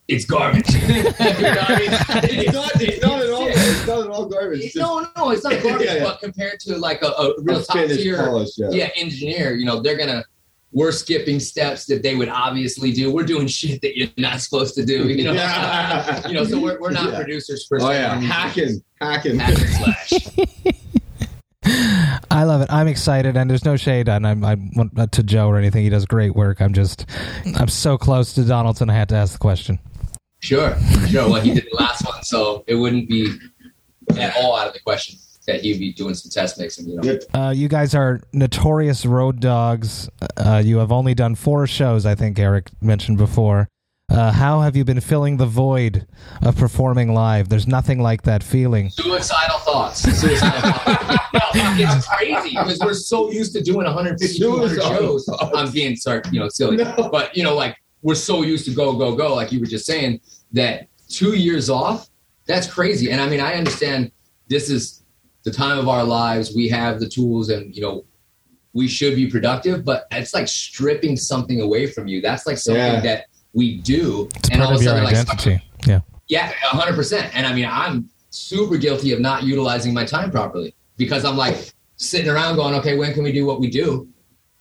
[0.08, 0.68] it's garbage.
[0.74, 1.90] You know I mean?
[2.40, 2.82] it's not.
[2.82, 3.17] It's not
[4.18, 4.30] all.
[4.30, 4.40] sick.
[4.64, 5.06] It's not garbage.
[5.06, 5.88] Just no, no, it's not garbage.
[5.88, 6.04] Yeah, yeah.
[6.04, 8.50] But compared to like a, a real real top tier, polish.
[8.58, 8.70] Yeah.
[8.72, 10.24] yeah, engineer, you know, they're gonna.
[10.74, 13.12] We're skipping steps that they would obviously do.
[13.12, 15.08] We're doing shit that you're not supposed to do.
[15.08, 16.28] You know, Yeah.
[16.28, 16.44] you know.
[16.44, 17.16] So we're, we're not Yeah.
[17.20, 17.86] producers per se.
[17.86, 19.40] Oh yeah, We're hacking, hacking.
[19.40, 20.12] slash.
[22.30, 22.72] I love it.
[22.72, 25.84] I'm excited, and there's no shade on I'm, I want uh, to Joe or anything.
[25.84, 26.62] He does great work.
[26.62, 27.06] I'm just,
[27.58, 28.90] I'm so close to Donaldson.
[28.90, 29.80] I had to ask the question.
[30.40, 30.78] Sure,
[31.10, 31.30] sure.
[31.30, 33.34] Well, he did the last one, so it wouldn't be
[34.18, 36.88] at all out of the question that he'd be doing some test mixing.
[36.90, 37.20] You know.
[37.34, 40.10] Uh, you guys are notorious road dogs.
[40.36, 43.68] Uh, you have only done four shows, I think Eric mentioned before.
[44.10, 46.08] Uh, how have you been filling the void
[46.42, 47.50] of performing live?
[47.50, 48.90] There's nothing like that feeling.
[48.90, 50.00] Suicidal thoughts.
[50.02, 51.18] Suicidal thoughts.
[51.56, 55.26] No, it's crazy because we're so used to doing 150, 200 shows.
[55.26, 55.52] thoughts.
[55.56, 57.10] I'm being sorry, you know, silly, No.
[57.12, 59.86] but you know, like we're so used to go, go, go, like you were just
[59.86, 60.22] saying,
[60.54, 62.10] that two years off,
[62.48, 63.12] that's crazy.
[63.12, 64.12] And I mean, I understand
[64.48, 65.04] this is
[65.44, 66.56] the time of our lives.
[66.56, 68.06] We have the tools, and you know,
[68.74, 69.84] we should be productive.
[69.86, 72.22] But it's like stripping something away from you.
[72.22, 73.00] That's like something Yeah.
[73.02, 75.64] that we do, It's and part all of of a your sudden, like identity.
[75.88, 76.02] Yeah.
[76.28, 77.34] yeah, hundred percent.
[77.36, 81.74] And I mean, I'm super guilty of not utilizing my time properly because I'm like
[81.96, 84.08] sitting around going, okay, when can we do what we do?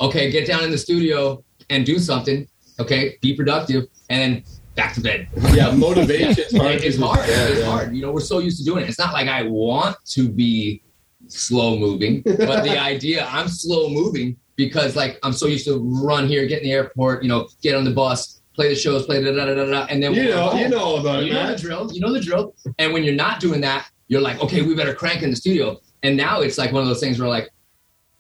[0.01, 2.47] Okay, get down in the studio and do something.
[2.79, 4.45] Okay, be productive, and then
[4.77, 5.29] back to bed.
[5.53, 6.77] Yeah, motivation's hard.
[6.77, 7.29] it's hard.
[7.29, 7.67] yeah, it's yeah.
[7.67, 7.95] hard.
[7.97, 8.89] You know, we're so used to doing it.
[8.89, 10.83] It's not like I want to be
[11.27, 16.29] slow moving, but the idea I'm slow moving because like I'm so used to run
[16.29, 19.23] here, get in the airport, you know, get on the bus, play the shows, play
[19.23, 21.27] da da da da da, and then You know, home- you know all about it,
[21.27, 21.93] you know the drill.
[21.93, 22.55] You know the drill.
[22.79, 25.81] And when you're not doing that, you're like, okay, we better crank in the studio.
[26.03, 27.51] And now it's like one of those things where like,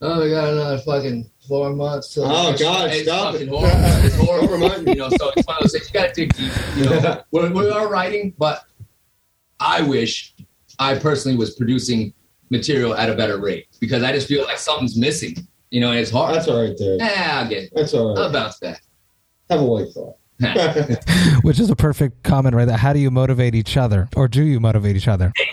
[0.03, 2.13] oh, we got another fucking four months.
[2.15, 2.91] till Oh, next God.
[2.91, 3.51] It's stop fucking it.
[3.51, 3.79] horrible.
[4.07, 4.49] It's Don't horrible.
[4.49, 5.87] remind you know, so it's one of those things.
[5.89, 6.53] You got to dig deep.
[6.77, 8.65] You know, we're, we are writing, but
[9.61, 10.35] I wish
[10.79, 12.13] I personally was producing
[12.51, 15.35] material at a better rate because I just feel like something's missing.
[15.71, 16.35] You know, and it's hard.
[16.35, 16.97] That's all right there.
[16.97, 17.73] Yeah, I'll get it.
[17.75, 18.83] That's all I'll bounce back.
[19.51, 20.17] Have a white thought.
[21.43, 22.77] Which is a perfect comment right there.
[22.77, 24.09] How do you motivate each other?
[24.17, 25.33] Or do you motivate each other?
[25.35, 25.47] Get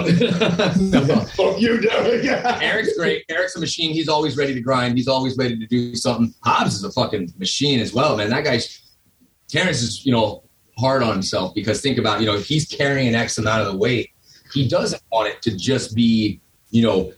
[0.00, 1.30] there, motherfucker.
[1.30, 2.24] Fuck you, Derek.
[2.62, 3.24] Eric's great.
[3.28, 3.92] Eric's a machine.
[3.92, 4.96] He's always ready to grind.
[4.96, 6.34] He's always ready to do something.
[6.44, 8.30] Hobbs is a fucking machine as well, man.
[8.30, 8.82] That guy's
[9.48, 10.42] Terrance is, you know,
[10.78, 13.76] hard on himself because think about, you know, if he's carrying X amount of the
[13.76, 14.10] weight,
[14.52, 16.40] he doesn't want it to just be,
[16.70, 17.12] you know,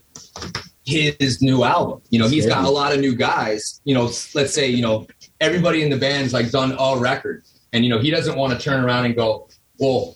[0.85, 2.01] his new album.
[2.09, 3.81] You know, he's got a lot of new guys.
[3.85, 5.07] You know, let's say, you know,
[5.39, 7.43] everybody in the band's like done all record.
[7.73, 9.49] And, you know, he doesn't want to turn around and go,
[9.79, 10.15] well,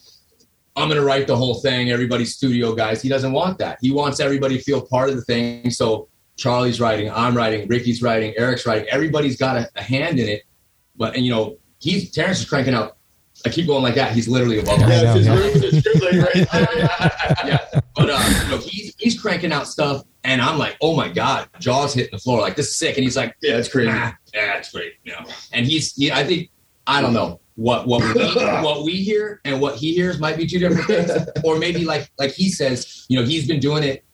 [0.76, 1.92] I'm going to write the whole thing.
[1.92, 3.02] Everybody's studio guys.
[3.02, 3.80] He doesn't want that.
[3.82, 5.70] He wants everybody to feel part of the thing.
[5.72, 6.08] So
[6.38, 8.88] Charlie's writing, I'm writing, Ricky's writing, Eric's writing.
[8.90, 10.44] Everybody's got a, a hand in it.
[10.96, 12.98] But and you know, he's Terrance is cranking out.
[13.46, 14.12] I keep going like that.
[14.12, 14.90] He's literally above us.
[14.90, 15.14] Yeah, yeah.
[15.14, 16.36] his room, it's really right
[17.46, 17.60] yeah.
[17.96, 21.48] But uh, you know, he's he's cranking out stuff, and I'm like, oh my god,
[21.60, 22.98] jaws hitting the floor, like this is sick.
[22.98, 23.92] And he's like, Yeah, it's crazy.
[23.94, 24.94] ah, yeah, it's great.
[25.04, 26.50] You know, and he's, he, I think,
[26.86, 28.24] I don't know what what we,
[28.64, 31.12] what we hear and what he hears might be two different things,
[31.44, 34.06] or maybe like like he says, you know, he's been doing it,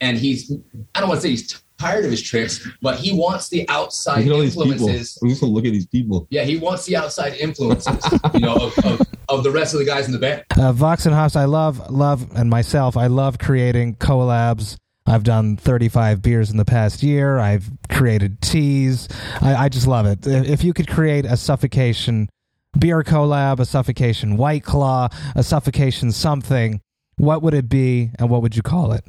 [0.00, 0.52] and he's,
[0.94, 4.24] I don't want to say he's tired of his tricks, but he wants the outside
[4.24, 4.72] Look at all these people.
[4.72, 5.18] influences.
[5.22, 6.26] I'm just gonna look at these people.
[6.30, 7.96] Yeah, he wants the outside influences,
[8.34, 10.44] you know, of, of, of the rest of the guys in the band.
[10.58, 14.76] Uh, Vox and Hops, I love, love, and myself, I love creating collabs.
[15.06, 17.38] I've done 35 beers in the past year.
[17.38, 19.08] I've created teas.
[19.40, 20.26] I, I just love it.
[20.26, 22.28] If you could create a suffocation
[22.78, 26.80] beer collab, a suffocation white claw, a suffocation something,
[27.16, 29.04] what would it be and what would you call it?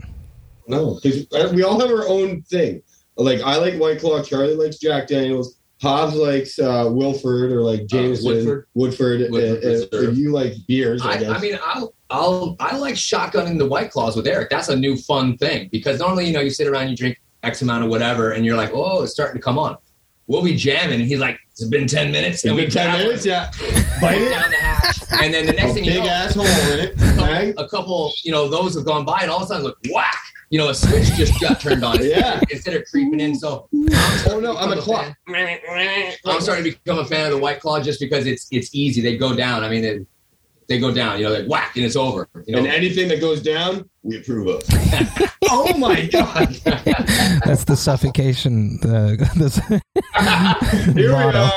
[0.67, 2.81] No, because uh, we all have our own thing.
[3.17, 4.23] Like I like White Claw.
[4.23, 5.57] Charlie likes Jack Daniels.
[5.81, 8.67] Hobbs likes uh, Wilford or like uh, Jameson, Woodford.
[8.75, 9.21] Woodford.
[9.23, 11.29] Uh, Woodford and- and- and you like beers, I, I, guess.
[11.29, 14.49] I mean, I'll, I'll, I like shotgunning the white claws with Eric.
[14.49, 17.61] That's a new fun thing because normally, you know, you sit around, you drink X
[17.63, 19.75] amount of whatever, and you're like, oh, it's starting to come on.
[20.27, 22.91] We'll be jamming, and he's like, it's been ten minutes, and It's we been ten
[22.91, 23.51] grab minutes, yeah.
[24.01, 24.29] Bite it.
[24.29, 26.93] down the hatch, and then the next A thing you big know, asshole in it.
[27.01, 29.63] a couple, a couple, you know, those have gone by, and all of a sudden,
[29.63, 30.17] look, whack.
[30.49, 31.99] You know, a switch just got turned on.
[32.03, 32.41] Yeah.
[32.49, 33.69] Instead of creeping in, so
[34.27, 35.05] Oh no, I'm a claw.
[35.29, 38.99] I'm starting to become a fan of the white claw just because it's it's easy.
[39.01, 39.63] They go down.
[39.63, 40.05] I mean,
[40.71, 41.19] they, they go down.
[41.19, 42.27] You know, like whack, and it's over.
[42.45, 44.63] You know, And anything that goes down, we approve of.
[45.49, 46.49] oh my god!
[47.45, 48.79] That's the suffocation.
[48.83, 49.57] Uh, this,
[50.95, 51.49] Here Motto.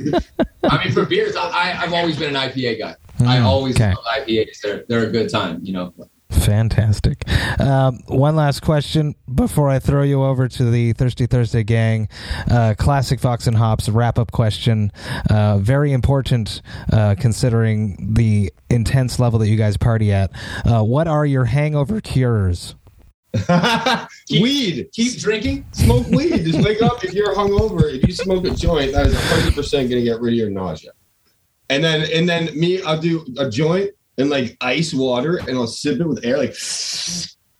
[0.00, 0.20] we are.
[0.64, 2.96] I mean, for beers, I, I, I've always been an IPA guy.
[3.20, 3.88] I Mm, always okay.
[3.88, 4.60] love IPAs.
[4.62, 5.60] They're they're a good time.
[5.62, 5.94] You know,
[6.30, 7.22] Fantastic.
[7.58, 12.08] Um, one last question before I throw you over to the Thirsty Thursday gang.
[12.50, 14.92] Uh, classic Vox and Hops wrap up question.
[15.30, 16.60] Uh, very important
[16.92, 20.30] uh, considering the intense level that you guys party at.
[20.66, 22.74] Uh, what are your hangover cures?
[24.30, 24.88] weed.
[24.92, 25.66] keep drinking.
[25.72, 26.44] Smoke weed.
[26.44, 27.04] Just wake up.
[27.04, 30.20] If you're hungover, if you smoke a joint, that is 100 percent going to get
[30.20, 30.90] rid of your nausea.
[31.70, 35.66] And then, and then me, I'll do a joint and like ice water, and I'll
[35.66, 36.54] sip it with air, like,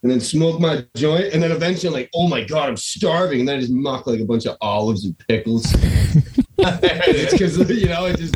[0.02, 3.40] and then smoke my joint, and then eventually, I'm like, oh my god, I'm starving,
[3.40, 5.64] and then I just muck like a bunch of olives and pickles.
[6.58, 8.34] it's because you know it just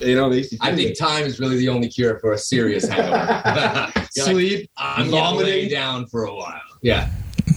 [0.00, 0.98] you know makes you I think good.
[0.98, 3.10] time is really the only cure for a serious hangover.
[4.16, 5.70] You're like, sleep, I'm vomiting.
[5.70, 6.60] down for a while.
[6.82, 7.10] Yeah.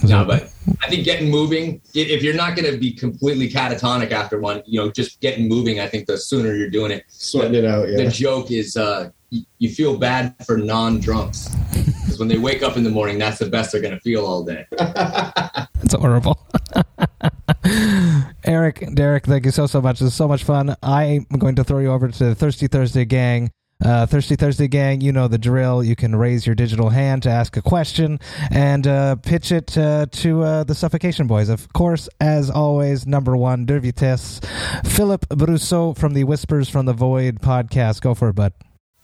[0.08, 0.50] No, but
[0.82, 4.80] I think getting moving, if you're not going to be completely catatonic after one, you
[4.80, 7.04] know, just getting moving, I think the sooner you're doing it.
[7.08, 7.86] sweating it out.
[7.88, 11.48] The joke is uh, y- you feel bad for non drunks.
[11.74, 14.24] Because when they wake up in the morning, that's the best they're going to feel
[14.26, 14.66] all day.
[15.80, 16.36] It's horrible.
[18.44, 20.00] Eric, Derek, thank you so so much.
[20.00, 20.76] This is so much fun.
[20.82, 23.50] I am going to throw you over to the Thirsty Thursday gang.
[23.84, 25.84] Uh, Thirsty Thursday gang, you know the drill.
[25.84, 28.18] You can raise your digital hand to ask a question
[28.50, 31.48] and uh, pitch it uh, to uh, the Suffocation Boys.
[31.48, 34.40] Of course, as always, number one, De Vitesse,
[34.84, 38.00] Philip Brousseau from the Whispers from the Void podcast.
[38.00, 38.52] Go for it, bud.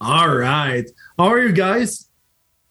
[0.01, 0.89] All right.
[1.17, 2.09] How are you guys?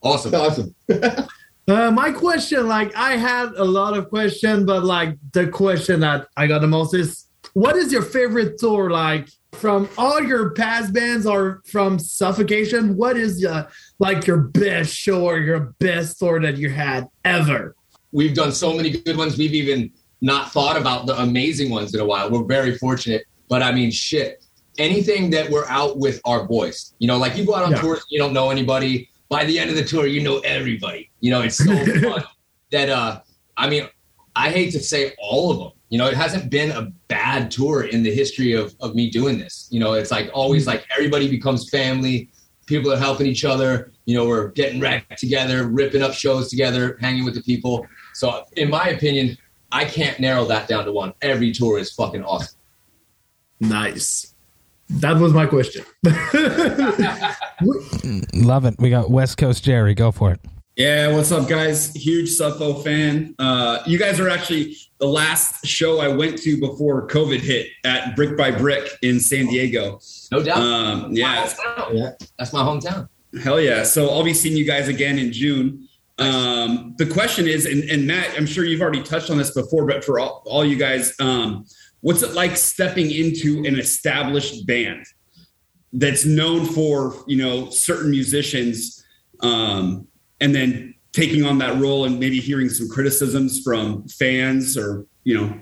[0.02, 0.34] Awesome.
[0.34, 0.74] Awesome.
[1.66, 6.28] Uh, my question, like, I had a lot of questions, but like the question that
[6.36, 7.24] I got the most is,
[7.54, 8.90] what is your favorite tour?
[8.90, 14.94] Like from all your past bands or from Suffocation, what is uh, like your best
[14.94, 17.74] show or your best tour that you had ever?
[18.12, 19.38] We've done so many good ones.
[19.38, 19.90] We've even
[20.20, 22.30] not thought about the amazing ones in a while.
[22.30, 23.24] We're very fortunate.
[23.48, 24.44] But I mean, shit.
[24.78, 27.80] Anything that we're out with our boys, you know, like you go out on Yeah.
[27.80, 29.08] tours, you don't know anybody.
[29.28, 31.10] By the end of the tour, you know everybody.
[31.20, 31.64] You know, it's so
[32.02, 32.24] fun
[32.72, 33.20] that, uh,
[33.56, 33.88] I mean,
[34.36, 35.70] I hate to say all of them.
[35.94, 39.38] You know, it hasn't been a bad tour in the history of, of me doing
[39.38, 39.68] this.
[39.70, 42.30] You know, it's like always like everybody becomes family.
[42.66, 43.92] People are helping each other.
[44.04, 47.86] You know, we're getting wrecked together, ripping up shows together, hanging with the people.
[48.12, 49.38] So, in my opinion,
[49.70, 51.12] I can't narrow that down to one.
[51.22, 52.58] Every tour is fucking awesome.
[53.60, 54.34] Nice.
[54.90, 55.84] That was my question.
[58.44, 58.74] Love it.
[58.80, 59.94] We got West Coast Jerry.
[59.94, 60.40] Go for it.
[60.76, 61.92] Yeah, what's up, guys?
[61.94, 63.36] Huge Suffo fan.
[63.38, 68.16] Uh, you guys are actually the last show I went to before COVID hit at
[68.16, 70.00] Brick by Brick in San Diego.
[70.32, 70.58] No doubt.
[70.58, 71.48] Um, yeah,
[71.92, 72.10] Yeah.
[72.38, 73.08] That's my hometown.
[73.40, 73.84] hell yeah.
[73.84, 75.88] So I'll be seeing you guys again in June.
[76.18, 79.86] Um, the question is, and, and Matt, I'm sure you've already touched on this before,
[79.86, 81.66] but for all, all you guys, um,
[82.00, 85.06] what's it like stepping into an established band
[85.92, 89.04] that's known for, you know, certain musicians,
[89.40, 90.08] um,
[90.44, 95.40] and then taking on that role and maybe hearing some criticisms from fans or, you
[95.40, 95.58] know,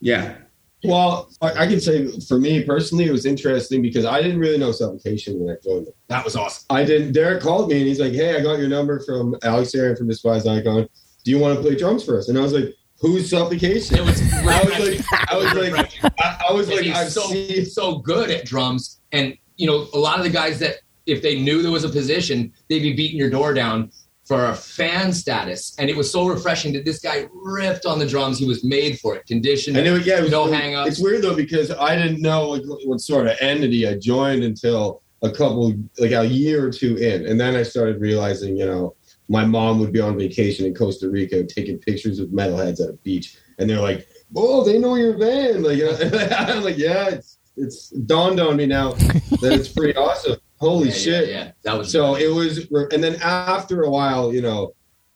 [0.00, 0.36] yeah.
[0.84, 4.58] Well, I, I can say for me personally, it was interesting because I didn't really
[4.58, 5.94] know Suffocation when I joined them.
[6.08, 6.66] That was awesome.
[6.68, 7.14] I didn't.
[7.14, 10.08] Derek called me and he's like, "Hey, I got your number from Alex Erian from
[10.08, 10.86] Despised Icon.
[11.24, 13.96] Do you want to play drums for us?" And I was like, who's suffocation?
[13.96, 17.64] It was I was like, I was like, I, I was like, I've so seen.
[17.66, 20.76] so good at drums, and you know a lot of the guys that
[21.06, 23.90] if they knew there was a position, they'd be beating your door down
[24.28, 28.06] for a fan status, and it was so refreshing that this guy ripped on the
[28.06, 28.38] drums.
[28.38, 29.78] He was made for it, conditioned.
[29.78, 30.90] I yeah, it was, no hang-ups.
[30.90, 35.02] It's weird though because I didn't know like, what sort of entity I joined until
[35.22, 38.94] a couple, like a year or two in, and then I started realizing, you know,
[39.30, 42.98] my mom would be on vacation in Costa Rica taking pictures of metalheads at a
[43.04, 44.06] beach, and they're like,
[44.36, 45.80] "Oh, they know your band." Like,
[46.38, 50.36] I'm like, yeah, it's it's dawned on me now that it's pretty awesome.
[50.58, 51.28] Holy Yeah, yeah, shit!
[51.28, 54.74] yeah, that was So it was, and then after a while, you know,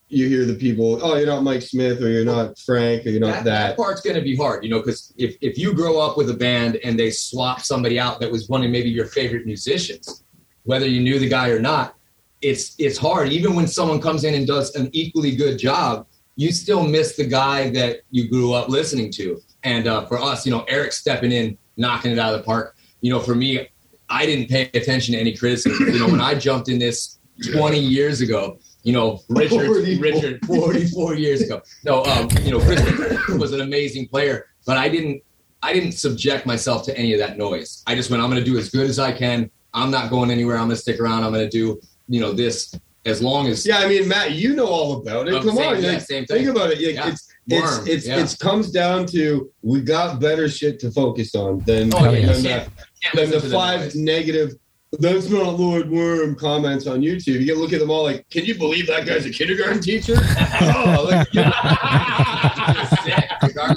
[0.09, 3.21] you hear the people, "Oh, you're not Mike Smith, or you're not Frank, or you're
[3.21, 5.73] not that, that." that part's going to be hard, you know, because if, if you
[5.73, 8.91] grow up with a band and they swap somebody out that was one of maybe
[8.91, 10.23] your favorite musicians,
[10.65, 11.97] whether you knew the guy or not,
[12.43, 13.31] it's it's hard.
[13.31, 17.27] Even when someone comes in and does an equally good job, you still miss the
[17.27, 19.41] guy that you grew up listening to.
[19.65, 22.77] And uh, for us, you know, Eric stepping in, knocking it out of the park.
[23.01, 23.69] You know, for me,
[24.13, 25.87] I didn't pay attention to any criticism.
[25.89, 27.19] You know, when I jumped in this
[27.53, 30.03] 20 years ago, you know, Richard, 44.
[30.03, 31.63] Richard, 44 years ago.
[31.85, 35.23] No, um, you know, Chris was an amazing player, but I didn't,
[35.63, 37.83] I didn't subject myself to any of that noise.
[37.87, 39.51] I just went, I'm going to do as good as I can.
[39.73, 40.57] I'm not going anywhere.
[40.57, 41.23] I'm going to stick around.
[41.25, 42.75] I'm going to do, you know, this
[43.07, 45.35] as long as Yeah, I mean, Matt, you know all about it.
[45.35, 46.81] Um, Come on, yeah, like, think about it.
[46.81, 47.09] Like, Yeah.
[47.09, 48.21] It's it's it's yeah.
[48.21, 52.69] it's comes down to we got better shit to focus on than, Oh, yeah,
[53.15, 54.55] than, the, can't- can't than the five negative.
[54.99, 57.41] That's not Lord Worm comments on YouTube.
[57.41, 60.17] You get look at them all like, can you believe that guy's a kindergarten teacher?
[60.19, 61.51] oh, like, you know,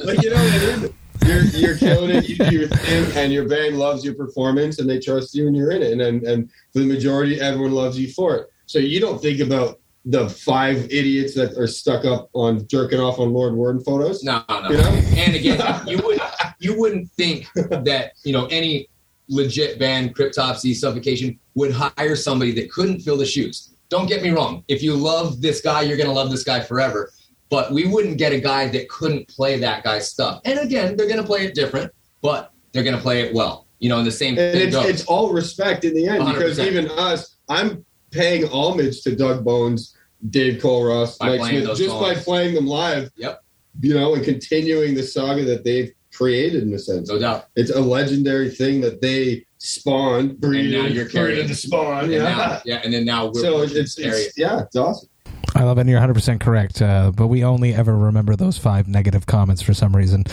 [0.03, 0.93] like, you know what I mean?
[1.25, 2.27] You're, you're killing it.
[2.27, 5.55] You do your thing, and your band loves your performance, and they trust you, and
[5.55, 5.93] you're in it.
[5.93, 8.49] And, and and for the majority, everyone loves you for it.
[8.65, 13.19] So you don't think about the five idiots that are stuck up on jerking off
[13.19, 14.23] on Lord Warden photos.
[14.23, 14.69] No, no.
[14.69, 14.89] You know?
[15.17, 16.19] And again, you would
[16.59, 18.87] you wouldn't think that you know any
[19.27, 23.75] legit band, Cryptopsy, Suffocation, would hire somebody that couldn't fill the shoes.
[23.89, 24.63] Don't get me wrong.
[24.67, 27.11] If you love this guy, you're going to love this guy forever.
[27.49, 30.41] But we wouldn't get a guy that couldn't play that guy's stuff.
[30.45, 33.67] And again, they're going to play it different, but they're going to play it well.
[33.79, 36.65] You know, in the same And it's, it's all respect in the end because 100%.
[36.65, 39.95] even us, I'm paying homage to Doug Bones,
[40.29, 43.11] Dave Culross, By Mike Smith, just by playing them live.
[43.17, 43.43] Yep.
[43.81, 47.09] You know, and continuing the saga that they've created in a sense.
[47.09, 47.45] no doubt.
[47.55, 51.47] It's a legendary thing that they spawned, breeded, now you're carrying created it.
[51.49, 52.03] to spawn.
[52.05, 52.23] And Yeah.
[52.23, 55.09] now, yeah, and then now we're so pushing it's, to it's yeah, it's awesome.
[55.57, 55.81] I love it.
[55.81, 56.81] and You're 100% correct.
[56.81, 60.23] Uh, but we only ever remember those five negative comments for some reason.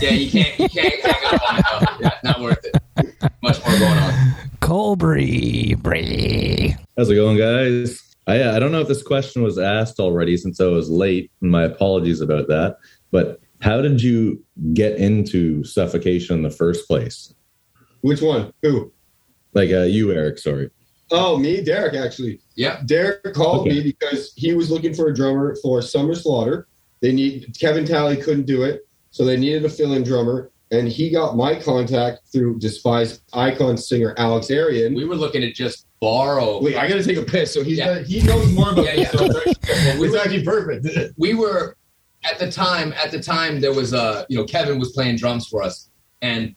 [0.00, 1.64] Yeah, you can't you can't hang up on it.
[1.70, 1.96] though.
[2.00, 3.12] Yeah, not worth it.
[3.42, 4.34] Much more going on.
[4.60, 5.74] Colbury.
[5.78, 6.74] Bree.
[6.96, 8.00] How's it going, guys?
[8.26, 11.50] I, I don't know if this question was asked already since I was late, and
[11.50, 12.78] my apologies about that.
[13.10, 14.44] But how did you
[14.74, 17.32] get into suffocation in the first place?
[18.02, 18.52] Which one?
[18.62, 18.92] Who?
[19.54, 20.38] Like uh, you, Eric.
[20.38, 20.68] Sorry.
[21.10, 22.40] Oh, me, Derek, actually.
[22.56, 22.82] Yeah.
[22.86, 23.70] Derek called Okay.
[23.70, 26.66] me because he was looking for a drummer for Summer Slaughter.
[27.00, 31.10] They need Kevin Talley couldn't do it, so they needed a fill-in drummer, and he
[31.10, 34.96] got my contact through despised icon singer Alex Erian.
[34.96, 36.62] We were looking to just borrow.
[36.62, 37.52] Wait, I got to take a piss.
[37.52, 37.98] So he's Yeah.
[37.98, 39.12] got, he knows more about Yeah, this.
[39.14, 39.18] yeah.
[39.18, 41.14] So it's actually- we it's were- actually perfect.
[41.18, 41.76] we were
[42.24, 45.46] at the time at the time there was a you know kevin was playing drums
[45.46, 45.90] for us
[46.22, 46.54] and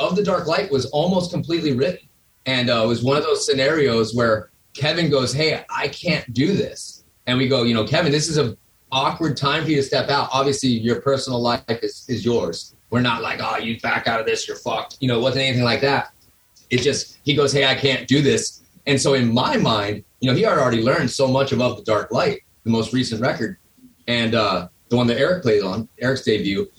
[0.00, 2.08] of the dark light was almost completely written.
[2.44, 6.52] And uh, it was one of those scenarios where kevin goes hey i can't do
[6.54, 7.04] this.
[7.26, 8.56] And we go you know kevin this is a
[8.92, 10.28] awkward time for you to step out.
[10.32, 12.74] Obviously your personal life is, is yours.
[12.90, 14.98] We're not like oh you back out of this you're fucked.
[15.00, 16.12] You know it wasn't anything like that.
[16.70, 18.62] It just he goes hey i can't do this.
[18.86, 21.84] And so in my mind you know he had already learned so much above the
[21.84, 23.58] dark light the most recent record
[24.06, 26.70] and uh, the one that Eric plays on, Eric's debut.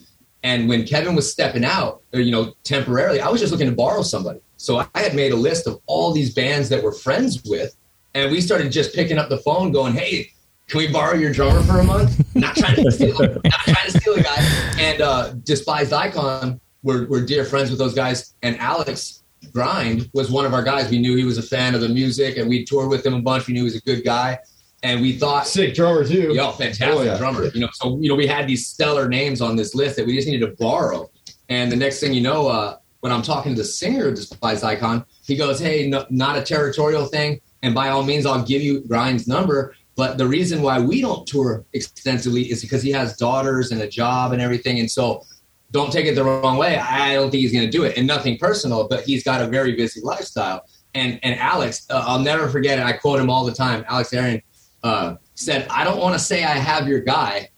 [0.43, 3.75] And when Kevin was stepping out, or, you know, temporarily, I was just looking to
[3.75, 4.39] borrow somebody.
[4.57, 7.75] So I had made a list of all these bands that we're friends with,
[8.13, 10.31] and we started just picking up the phone, going, "Hey,
[10.67, 13.99] can we borrow your drummer for a month?" Not trying to steal, not trying to
[13.99, 14.37] steal a guy.
[14.79, 18.33] And uh, Despised Icon, we're, we're dear friends with those guys.
[18.41, 19.23] And Alex
[19.53, 20.89] Grind was one of our guys.
[20.89, 23.21] We knew he was a fan of the music, and we toured with him a
[23.21, 23.47] bunch.
[23.47, 24.39] We knew he was a good guy,
[24.87, 26.33] and we thought Sick drummer too.
[26.33, 27.17] Yo, fantastic Oh, yeah.
[27.17, 27.45] drummer.
[27.53, 30.15] You know, so you know, we had these stellar names on this list that we
[30.15, 31.09] just needed to borrow.
[31.49, 34.63] And the next thing you know, uh, when I'm talking to the singer of Despised
[34.63, 38.61] Icon, he goes, "Hey, no, not a territorial thing, and by all means, I'll give
[38.61, 43.17] you Grind's number." But the reason why we don't tour extensively is because he has
[43.17, 45.23] daughters and a job and everything, and so
[45.71, 46.77] don't take it the wrong way.
[46.77, 49.47] I don't think he's going to do it, and nothing personal, but he's got a
[49.47, 50.61] very busy lifestyle.
[50.95, 52.85] And and Alex, uh, I'll never forget it.
[52.85, 53.83] I quote him all the time.
[53.89, 54.41] Alex Erian
[54.83, 57.49] uh, said, "I don't want to say I have your guy,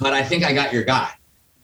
[0.00, 1.10] but I think I got your guy.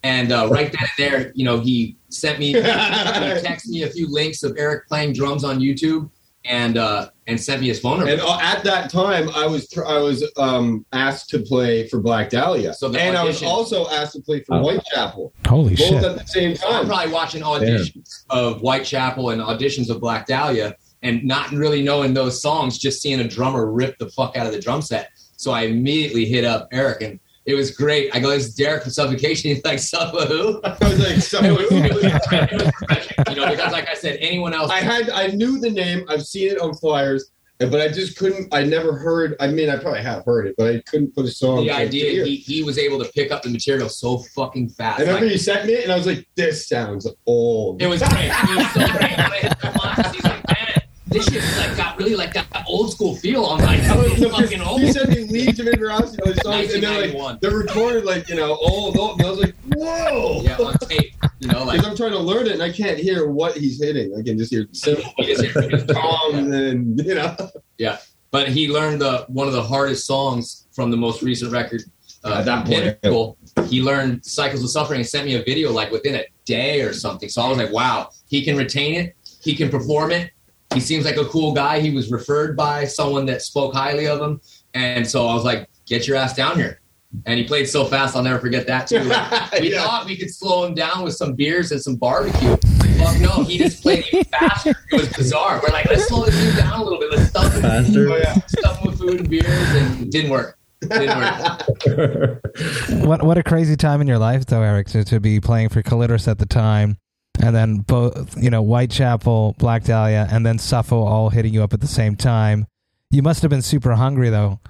[0.04, 3.88] And uh, right then and there, you know, he sent me, he texted me a
[3.90, 6.08] few links of Eric playing drums on YouTube,
[6.44, 8.12] and uh, and sent me his phone number.
[8.12, 12.00] And uh, at that time, I was tr- I was um, asked to play for
[12.00, 14.60] Black Dahlia, So the and I was also asked to play for Oh.
[14.62, 16.02] Whitechapel, Holy both shit.
[16.04, 16.86] at the same So I'm time.
[16.86, 22.40] probably watching auditions of Whitechapel and auditions of Black Dahlia and not really knowing those
[22.42, 25.10] songs, just seeing a drummer rip the fuck out of the drum set.
[25.36, 28.14] So I immediately hit up Eric and it was great.
[28.14, 29.50] I go, this is Derek from Suffocation.
[29.54, 30.60] He's like, Suffa who?
[30.64, 33.88] I was like, so It was, it was, it was perfect, you know, because like
[33.88, 34.70] I said, anyone else.
[34.70, 36.04] I had I knew the name.
[36.10, 38.52] I've seen it on flyers, but I just couldn't.
[38.52, 39.34] I never heard.
[39.40, 41.64] I mean, I probably have heard it, but I couldn't put a song.
[41.64, 44.98] the idea he, he was able to pick up the material so fucking fast.
[45.00, 47.86] I remember Like, you sent me it, and I was like, "This sounds old." It
[47.86, 48.30] was great.
[48.30, 49.16] It was so great.
[49.18, 52.64] When I hit the box, he's like, man, this shit like got really like that
[52.66, 53.44] old school feel.
[53.46, 54.80] I'm like, that was fucking old.
[54.80, 57.38] You sent me Liege of Inveracity, those songs, and they're like 1991.
[57.40, 59.18] they're recorded like you know old, old.
[59.20, 61.14] And I was like, "Whoa!" Yeah, on tape.
[61.40, 64.14] You know, like I'm trying to learn it, and I can't hear what he's hitting.
[64.18, 67.36] I can just hear simple you just hear- toms, and you know.
[67.78, 67.98] Yeah,
[68.30, 71.82] but he learned the one of the hardest songs from the most recent record.
[72.24, 73.38] Uh, At that point, Pinnacle.
[73.66, 76.92] He learned Cycles of Suffering and sent me a video like within a day or
[76.92, 77.28] something.
[77.28, 79.14] So I was like, wow, he can retain it.
[79.40, 80.32] He can perform it.
[80.74, 81.80] He seems like a cool guy.
[81.80, 84.40] He was referred by someone that spoke highly of him.
[84.74, 86.80] And so I was like, get your ass down here.
[87.24, 88.98] And he played so fast, I'll never forget that too.
[89.00, 89.82] Like, we Yeah.
[89.82, 92.54] thought we could slow him down with some beers and some barbecue.
[92.98, 94.74] Fuck no, he just played even faster.
[94.92, 95.58] It was bizarre.
[95.62, 97.10] We're like, let's slow this dude down a little bit.
[97.12, 98.10] Let's stuff him, Faster.
[98.10, 98.34] Oh yeah.
[98.48, 100.58] stuff him with food and beers, and it didn't work.
[100.82, 102.42] Didn't work.
[103.06, 105.82] What what a crazy time in your life though, Eric, to, to be playing for
[105.82, 106.98] Killitorous at the time,
[107.40, 111.72] and then both you know Whitechapel, Black Dahlia, and then Suffo all hitting you up
[111.72, 112.66] at the same time.
[113.10, 114.60] You must have been super hungry though,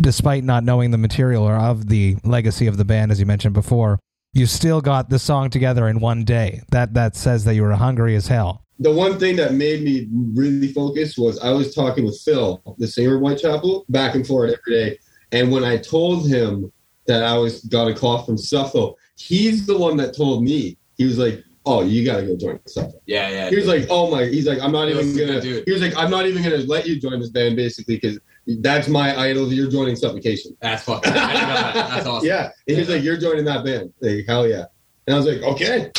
[0.00, 3.54] despite not knowing the material or of the legacy of the band, as you mentioned
[3.54, 3.98] before.
[4.34, 6.62] You still got the song together in one day.
[6.70, 8.62] That that says that you were hungry as hell.
[8.78, 12.86] the one thing that made me really focus was I was talking with Phil, the
[12.86, 14.98] singer of Whitechapel, back and forth every day.
[15.30, 16.72] And when I told him
[17.06, 20.76] that I was got a call from Suffolk, he's the one that told me.
[20.96, 23.50] He was like, "Oh, you got to go join Suffolk." Yeah, yeah.
[23.50, 25.64] He was like, "Oh my," he's like, "I'm not He even gonna." good dude.
[25.66, 28.18] He was like, "I'm not even gonna let you join this band, basically, because
[28.60, 29.52] that's my idol.
[29.52, 31.12] You're joining Suffocation." That's fucking.
[31.12, 31.74] I didn't know that.
[31.74, 32.26] That's awesome.
[32.28, 32.94] Yeah, and he's Yeah.
[32.96, 34.64] like, "You're joining that band." Like, hell yeah!
[35.06, 35.90] And I was like, "Okay,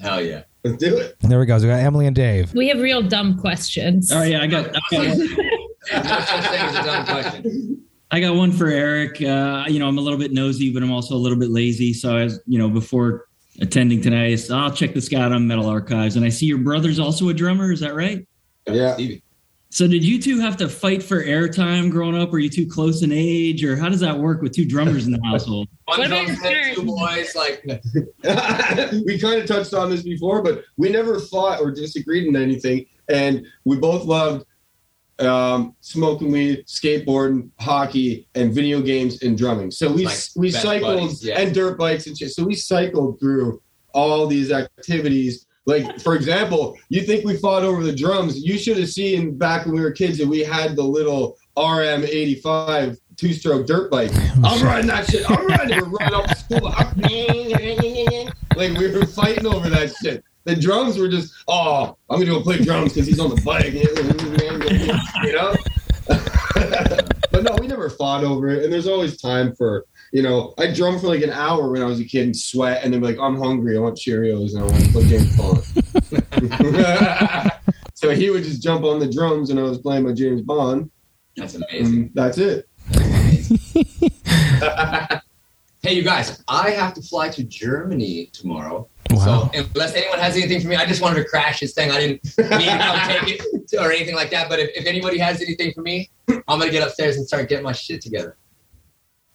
[0.00, 0.42] Hell yeah.
[0.64, 1.58] let's do it." There we go.
[1.58, 2.52] So we got Emily and Dave.
[2.54, 4.10] We have real dumb questions.
[4.12, 7.04] All right, yeah, I got, I got, one, There's no such thing as a dumb
[7.06, 7.84] question.
[8.10, 9.20] I got one for Eric.
[9.20, 11.92] Uh, you know, I'm a little bit nosy, but I'm also a little bit lazy.
[11.92, 13.27] So, as you know, before
[13.60, 16.16] attending tonight, I said, I'll check this guy out on Metal Archives.
[16.16, 17.72] And I see your brother's also a drummer.
[17.72, 18.26] Is that right?
[18.66, 18.96] Yeah.
[19.70, 22.32] So, did you two have to fight for airtime growing up?
[22.32, 25.12] Are you too close in age, or how does that work with two drummers in
[25.12, 25.68] the household?
[25.84, 27.34] One What about drum set, two boys.
[27.34, 27.62] Like,
[29.04, 32.86] we kind of touched on this before, but we never fought or disagreed in anything.
[33.10, 34.46] And we both loved
[35.20, 39.70] um, smoking weed, skateboarding, hockey, and video games and drumming.
[39.70, 41.40] So we Like we cycled buddies, yeah.
[41.40, 42.30] and dirt bikes and shit.
[42.30, 43.60] So we cycled through
[43.92, 45.46] all these activities.
[45.66, 48.38] Like for example, you think we fought over the drums?
[48.38, 52.04] You should have seen back when we were kids that we had the little RM
[52.04, 54.10] eighty five two stroke dirt bike.
[54.44, 55.28] I'm riding that shit.
[55.28, 55.78] I'm riding.
[55.78, 55.82] it.
[55.82, 56.70] We're running up to school.
[58.56, 60.24] like we were fighting over that shit.
[60.44, 63.74] The drums were just, oh, I'm gonna go play drums because he's on the bike.
[65.24, 65.54] You know.
[67.30, 69.84] but no, we never fought over it, and there's always time for.
[70.12, 72.82] You know, I drummed for like an hour when I was a kid and sweat,
[72.82, 75.36] and then be like, I'm hungry, I want Cheerios, and I want to play James
[75.36, 75.62] Bond.
[77.94, 80.90] so he would just jump on the drums, and I was playing my James Bond.
[81.36, 81.94] that's amazing.
[81.94, 82.68] And that's it.
[85.80, 88.88] Hey, you guys, I have to fly to Germany tomorrow.
[89.10, 89.50] Wow.
[89.54, 91.90] So unless anyone has anything for me, I just wanted to crash this thing.
[91.90, 94.48] I didn't mean to come take it or anything like that.
[94.48, 97.64] But if, if anybody has anything for me, I'm gonna get upstairs and start getting
[97.64, 98.36] my shit together.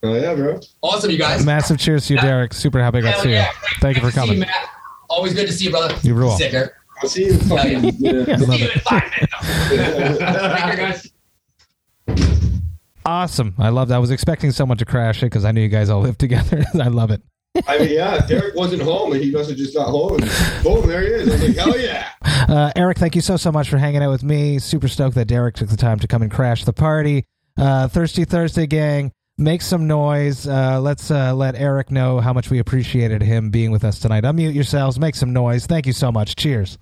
[0.03, 0.59] Oh yeah, bro.
[0.81, 1.45] Awesome, you guys.
[1.45, 2.53] Massive cheers to you, Derek.
[2.53, 3.35] Super happy I got to Hell see you.
[3.35, 3.51] yeah.
[3.79, 4.39] Thank you for Good to see coming.
[4.41, 4.69] Matt.
[5.09, 5.95] Always good to see you, brother.
[6.03, 6.31] You rule.
[6.37, 6.75] Sicker.
[7.01, 7.33] I'll see you.
[7.33, 8.35] in fucking- Hell yeah.
[8.37, 8.73] Love See you it.
[8.75, 9.33] in five minutes.
[9.69, 11.09] Take care, guys.
[13.05, 13.53] Awesome.
[13.57, 13.95] I love that.
[13.95, 16.63] I was expecting someone to crash it because I knew you guys all live together.
[16.81, 17.21] I love it.
[17.67, 20.19] I mean, yeah, Derek wasn't home, and he must have just got home.
[20.21, 21.29] And boom, there he is.
[21.29, 22.09] I was like, hell yeah.
[22.43, 24.59] Uh, Eric, thank you so, so much for hanging out with me.
[24.59, 27.25] Super stoked that Derek took the time to come and crash the party.
[27.57, 30.45] Uh, Thirsty Thursday gang, make some noise.
[30.45, 34.23] Uh, let's uh, let Eric know how much we appreciated him being with us tonight.
[34.25, 35.65] Unmute yourselves, make some noise.
[35.65, 36.35] Thank you so much.
[36.35, 36.77] Cheers.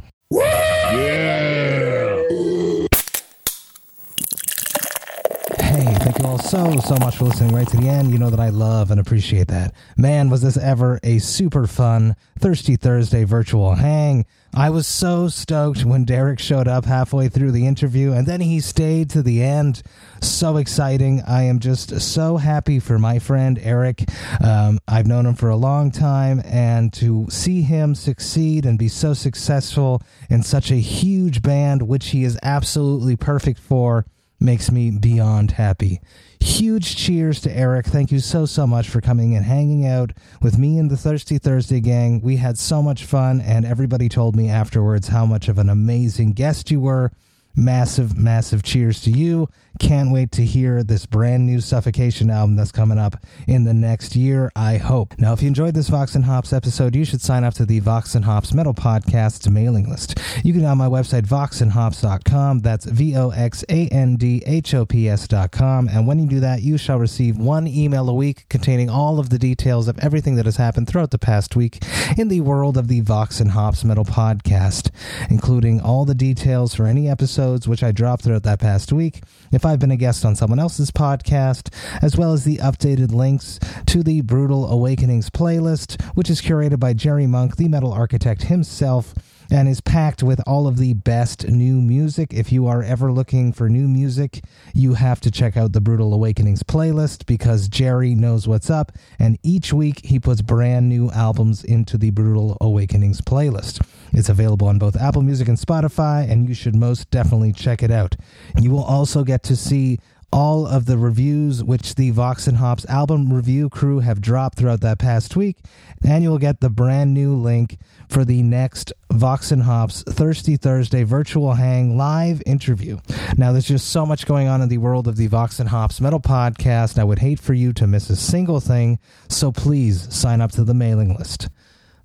[5.60, 8.10] Hey, thank you all so, so much for listening right to the end.
[8.10, 9.74] You know that I love and appreciate that.
[9.98, 14.26] Man, was this ever a super fun Thirsty Thursday virtual hang.
[14.56, 18.62] I was so stoked when Derek showed up halfway through the interview and then he
[18.62, 19.82] stayed to the end.
[20.22, 21.22] So exciting.
[21.28, 24.06] I am just so happy for my friend Eric.
[24.42, 28.88] Um, I've known him for a long time and to see him succeed and be
[28.88, 34.06] so successful in such a huge band, which he is absolutely perfect for
[34.42, 36.02] makes me beyond happy.
[36.40, 37.86] Huge cheers to Eric.
[37.86, 40.12] Thank you so, so much for coming and hanging out
[40.42, 42.20] with me and the Thirsty Thursday gang.
[42.22, 46.34] We had so much fun, and everybody told me afterwards how much of an amazing
[46.34, 47.12] guest you were.
[47.56, 49.50] Massive, massive cheers to you.
[49.80, 53.16] Can't wait to hear this brand new Suffocation album that's coming up
[53.48, 55.18] in the next year, I hope.
[55.18, 57.80] Now, if you enjoyed this Vox and Hops episode, you should sign up to the
[57.80, 60.20] Vox and Hops Metal Podcast's mailing list.
[60.44, 62.60] You can on my website, voxandhops.com.
[62.60, 65.88] That's V O X A N D H O P S.com.
[65.90, 69.30] And when you do that, you shall receive one email a week containing all of
[69.30, 71.84] the details of everything that has happened throughout the past week
[72.18, 74.92] in the world of the Vox and Hops Metal Podcast,
[75.30, 77.10] including all the details for any
[77.42, 79.24] episodes which I dropped throughout that past week.
[79.52, 81.74] If I've been a guest on someone else's podcast,
[82.04, 86.94] as well as the updated links to the Brutal Awakenings playlist, which is curated by
[86.94, 89.16] Jerry Monk, the metal architect himself
[89.50, 92.32] and is packed with all of the best new music.
[92.32, 94.44] If you are ever looking for new music,
[94.76, 99.40] you have to check out the Brutal Awakenings playlist because Jerry knows what's up, and
[99.42, 103.84] each week he puts brand new albums into the Brutal Awakenings playlist.
[104.12, 107.92] It's available on both Apple Music and Spotify, and you should most definitely check it
[107.92, 108.16] out.
[108.60, 110.00] You will also get to see
[110.34, 114.82] all of the reviews which the Vox and Hops album review crew have dropped throughout
[114.82, 115.58] that past week,
[116.06, 121.04] and you'll get the brand new link for the next Vox and Hops Thirsty Thursday
[121.04, 123.00] virtual hang live interview.
[123.38, 126.00] Now, there's just so much going on in the world of the Vox and Hops
[126.00, 126.98] metal podcast.
[126.98, 130.64] I would hate for you to miss a single thing, so please sign up to
[130.64, 131.50] the mailing list.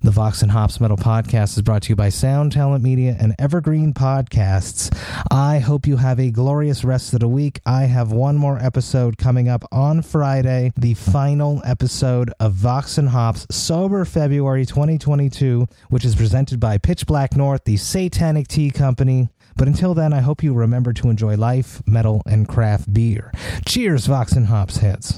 [0.01, 3.33] The Vox and Hops Metal Podcast is brought to you by Sound Talent Media and
[3.39, 4.95] Evergreen Podcasts.
[5.31, 7.59] I hope you have a glorious rest of the week.
[7.65, 13.09] I have one more episode coming up on Friday, the final episode of Vox and
[13.09, 19.29] Hops Sober February 2022, which is presented by Pitch Black North, the Satanic Tea Company.
[19.55, 23.33] But until then, I hope you remember to enjoy life, metal, and craft beer.
[23.65, 25.17] Cheers, Vox and Hops heads.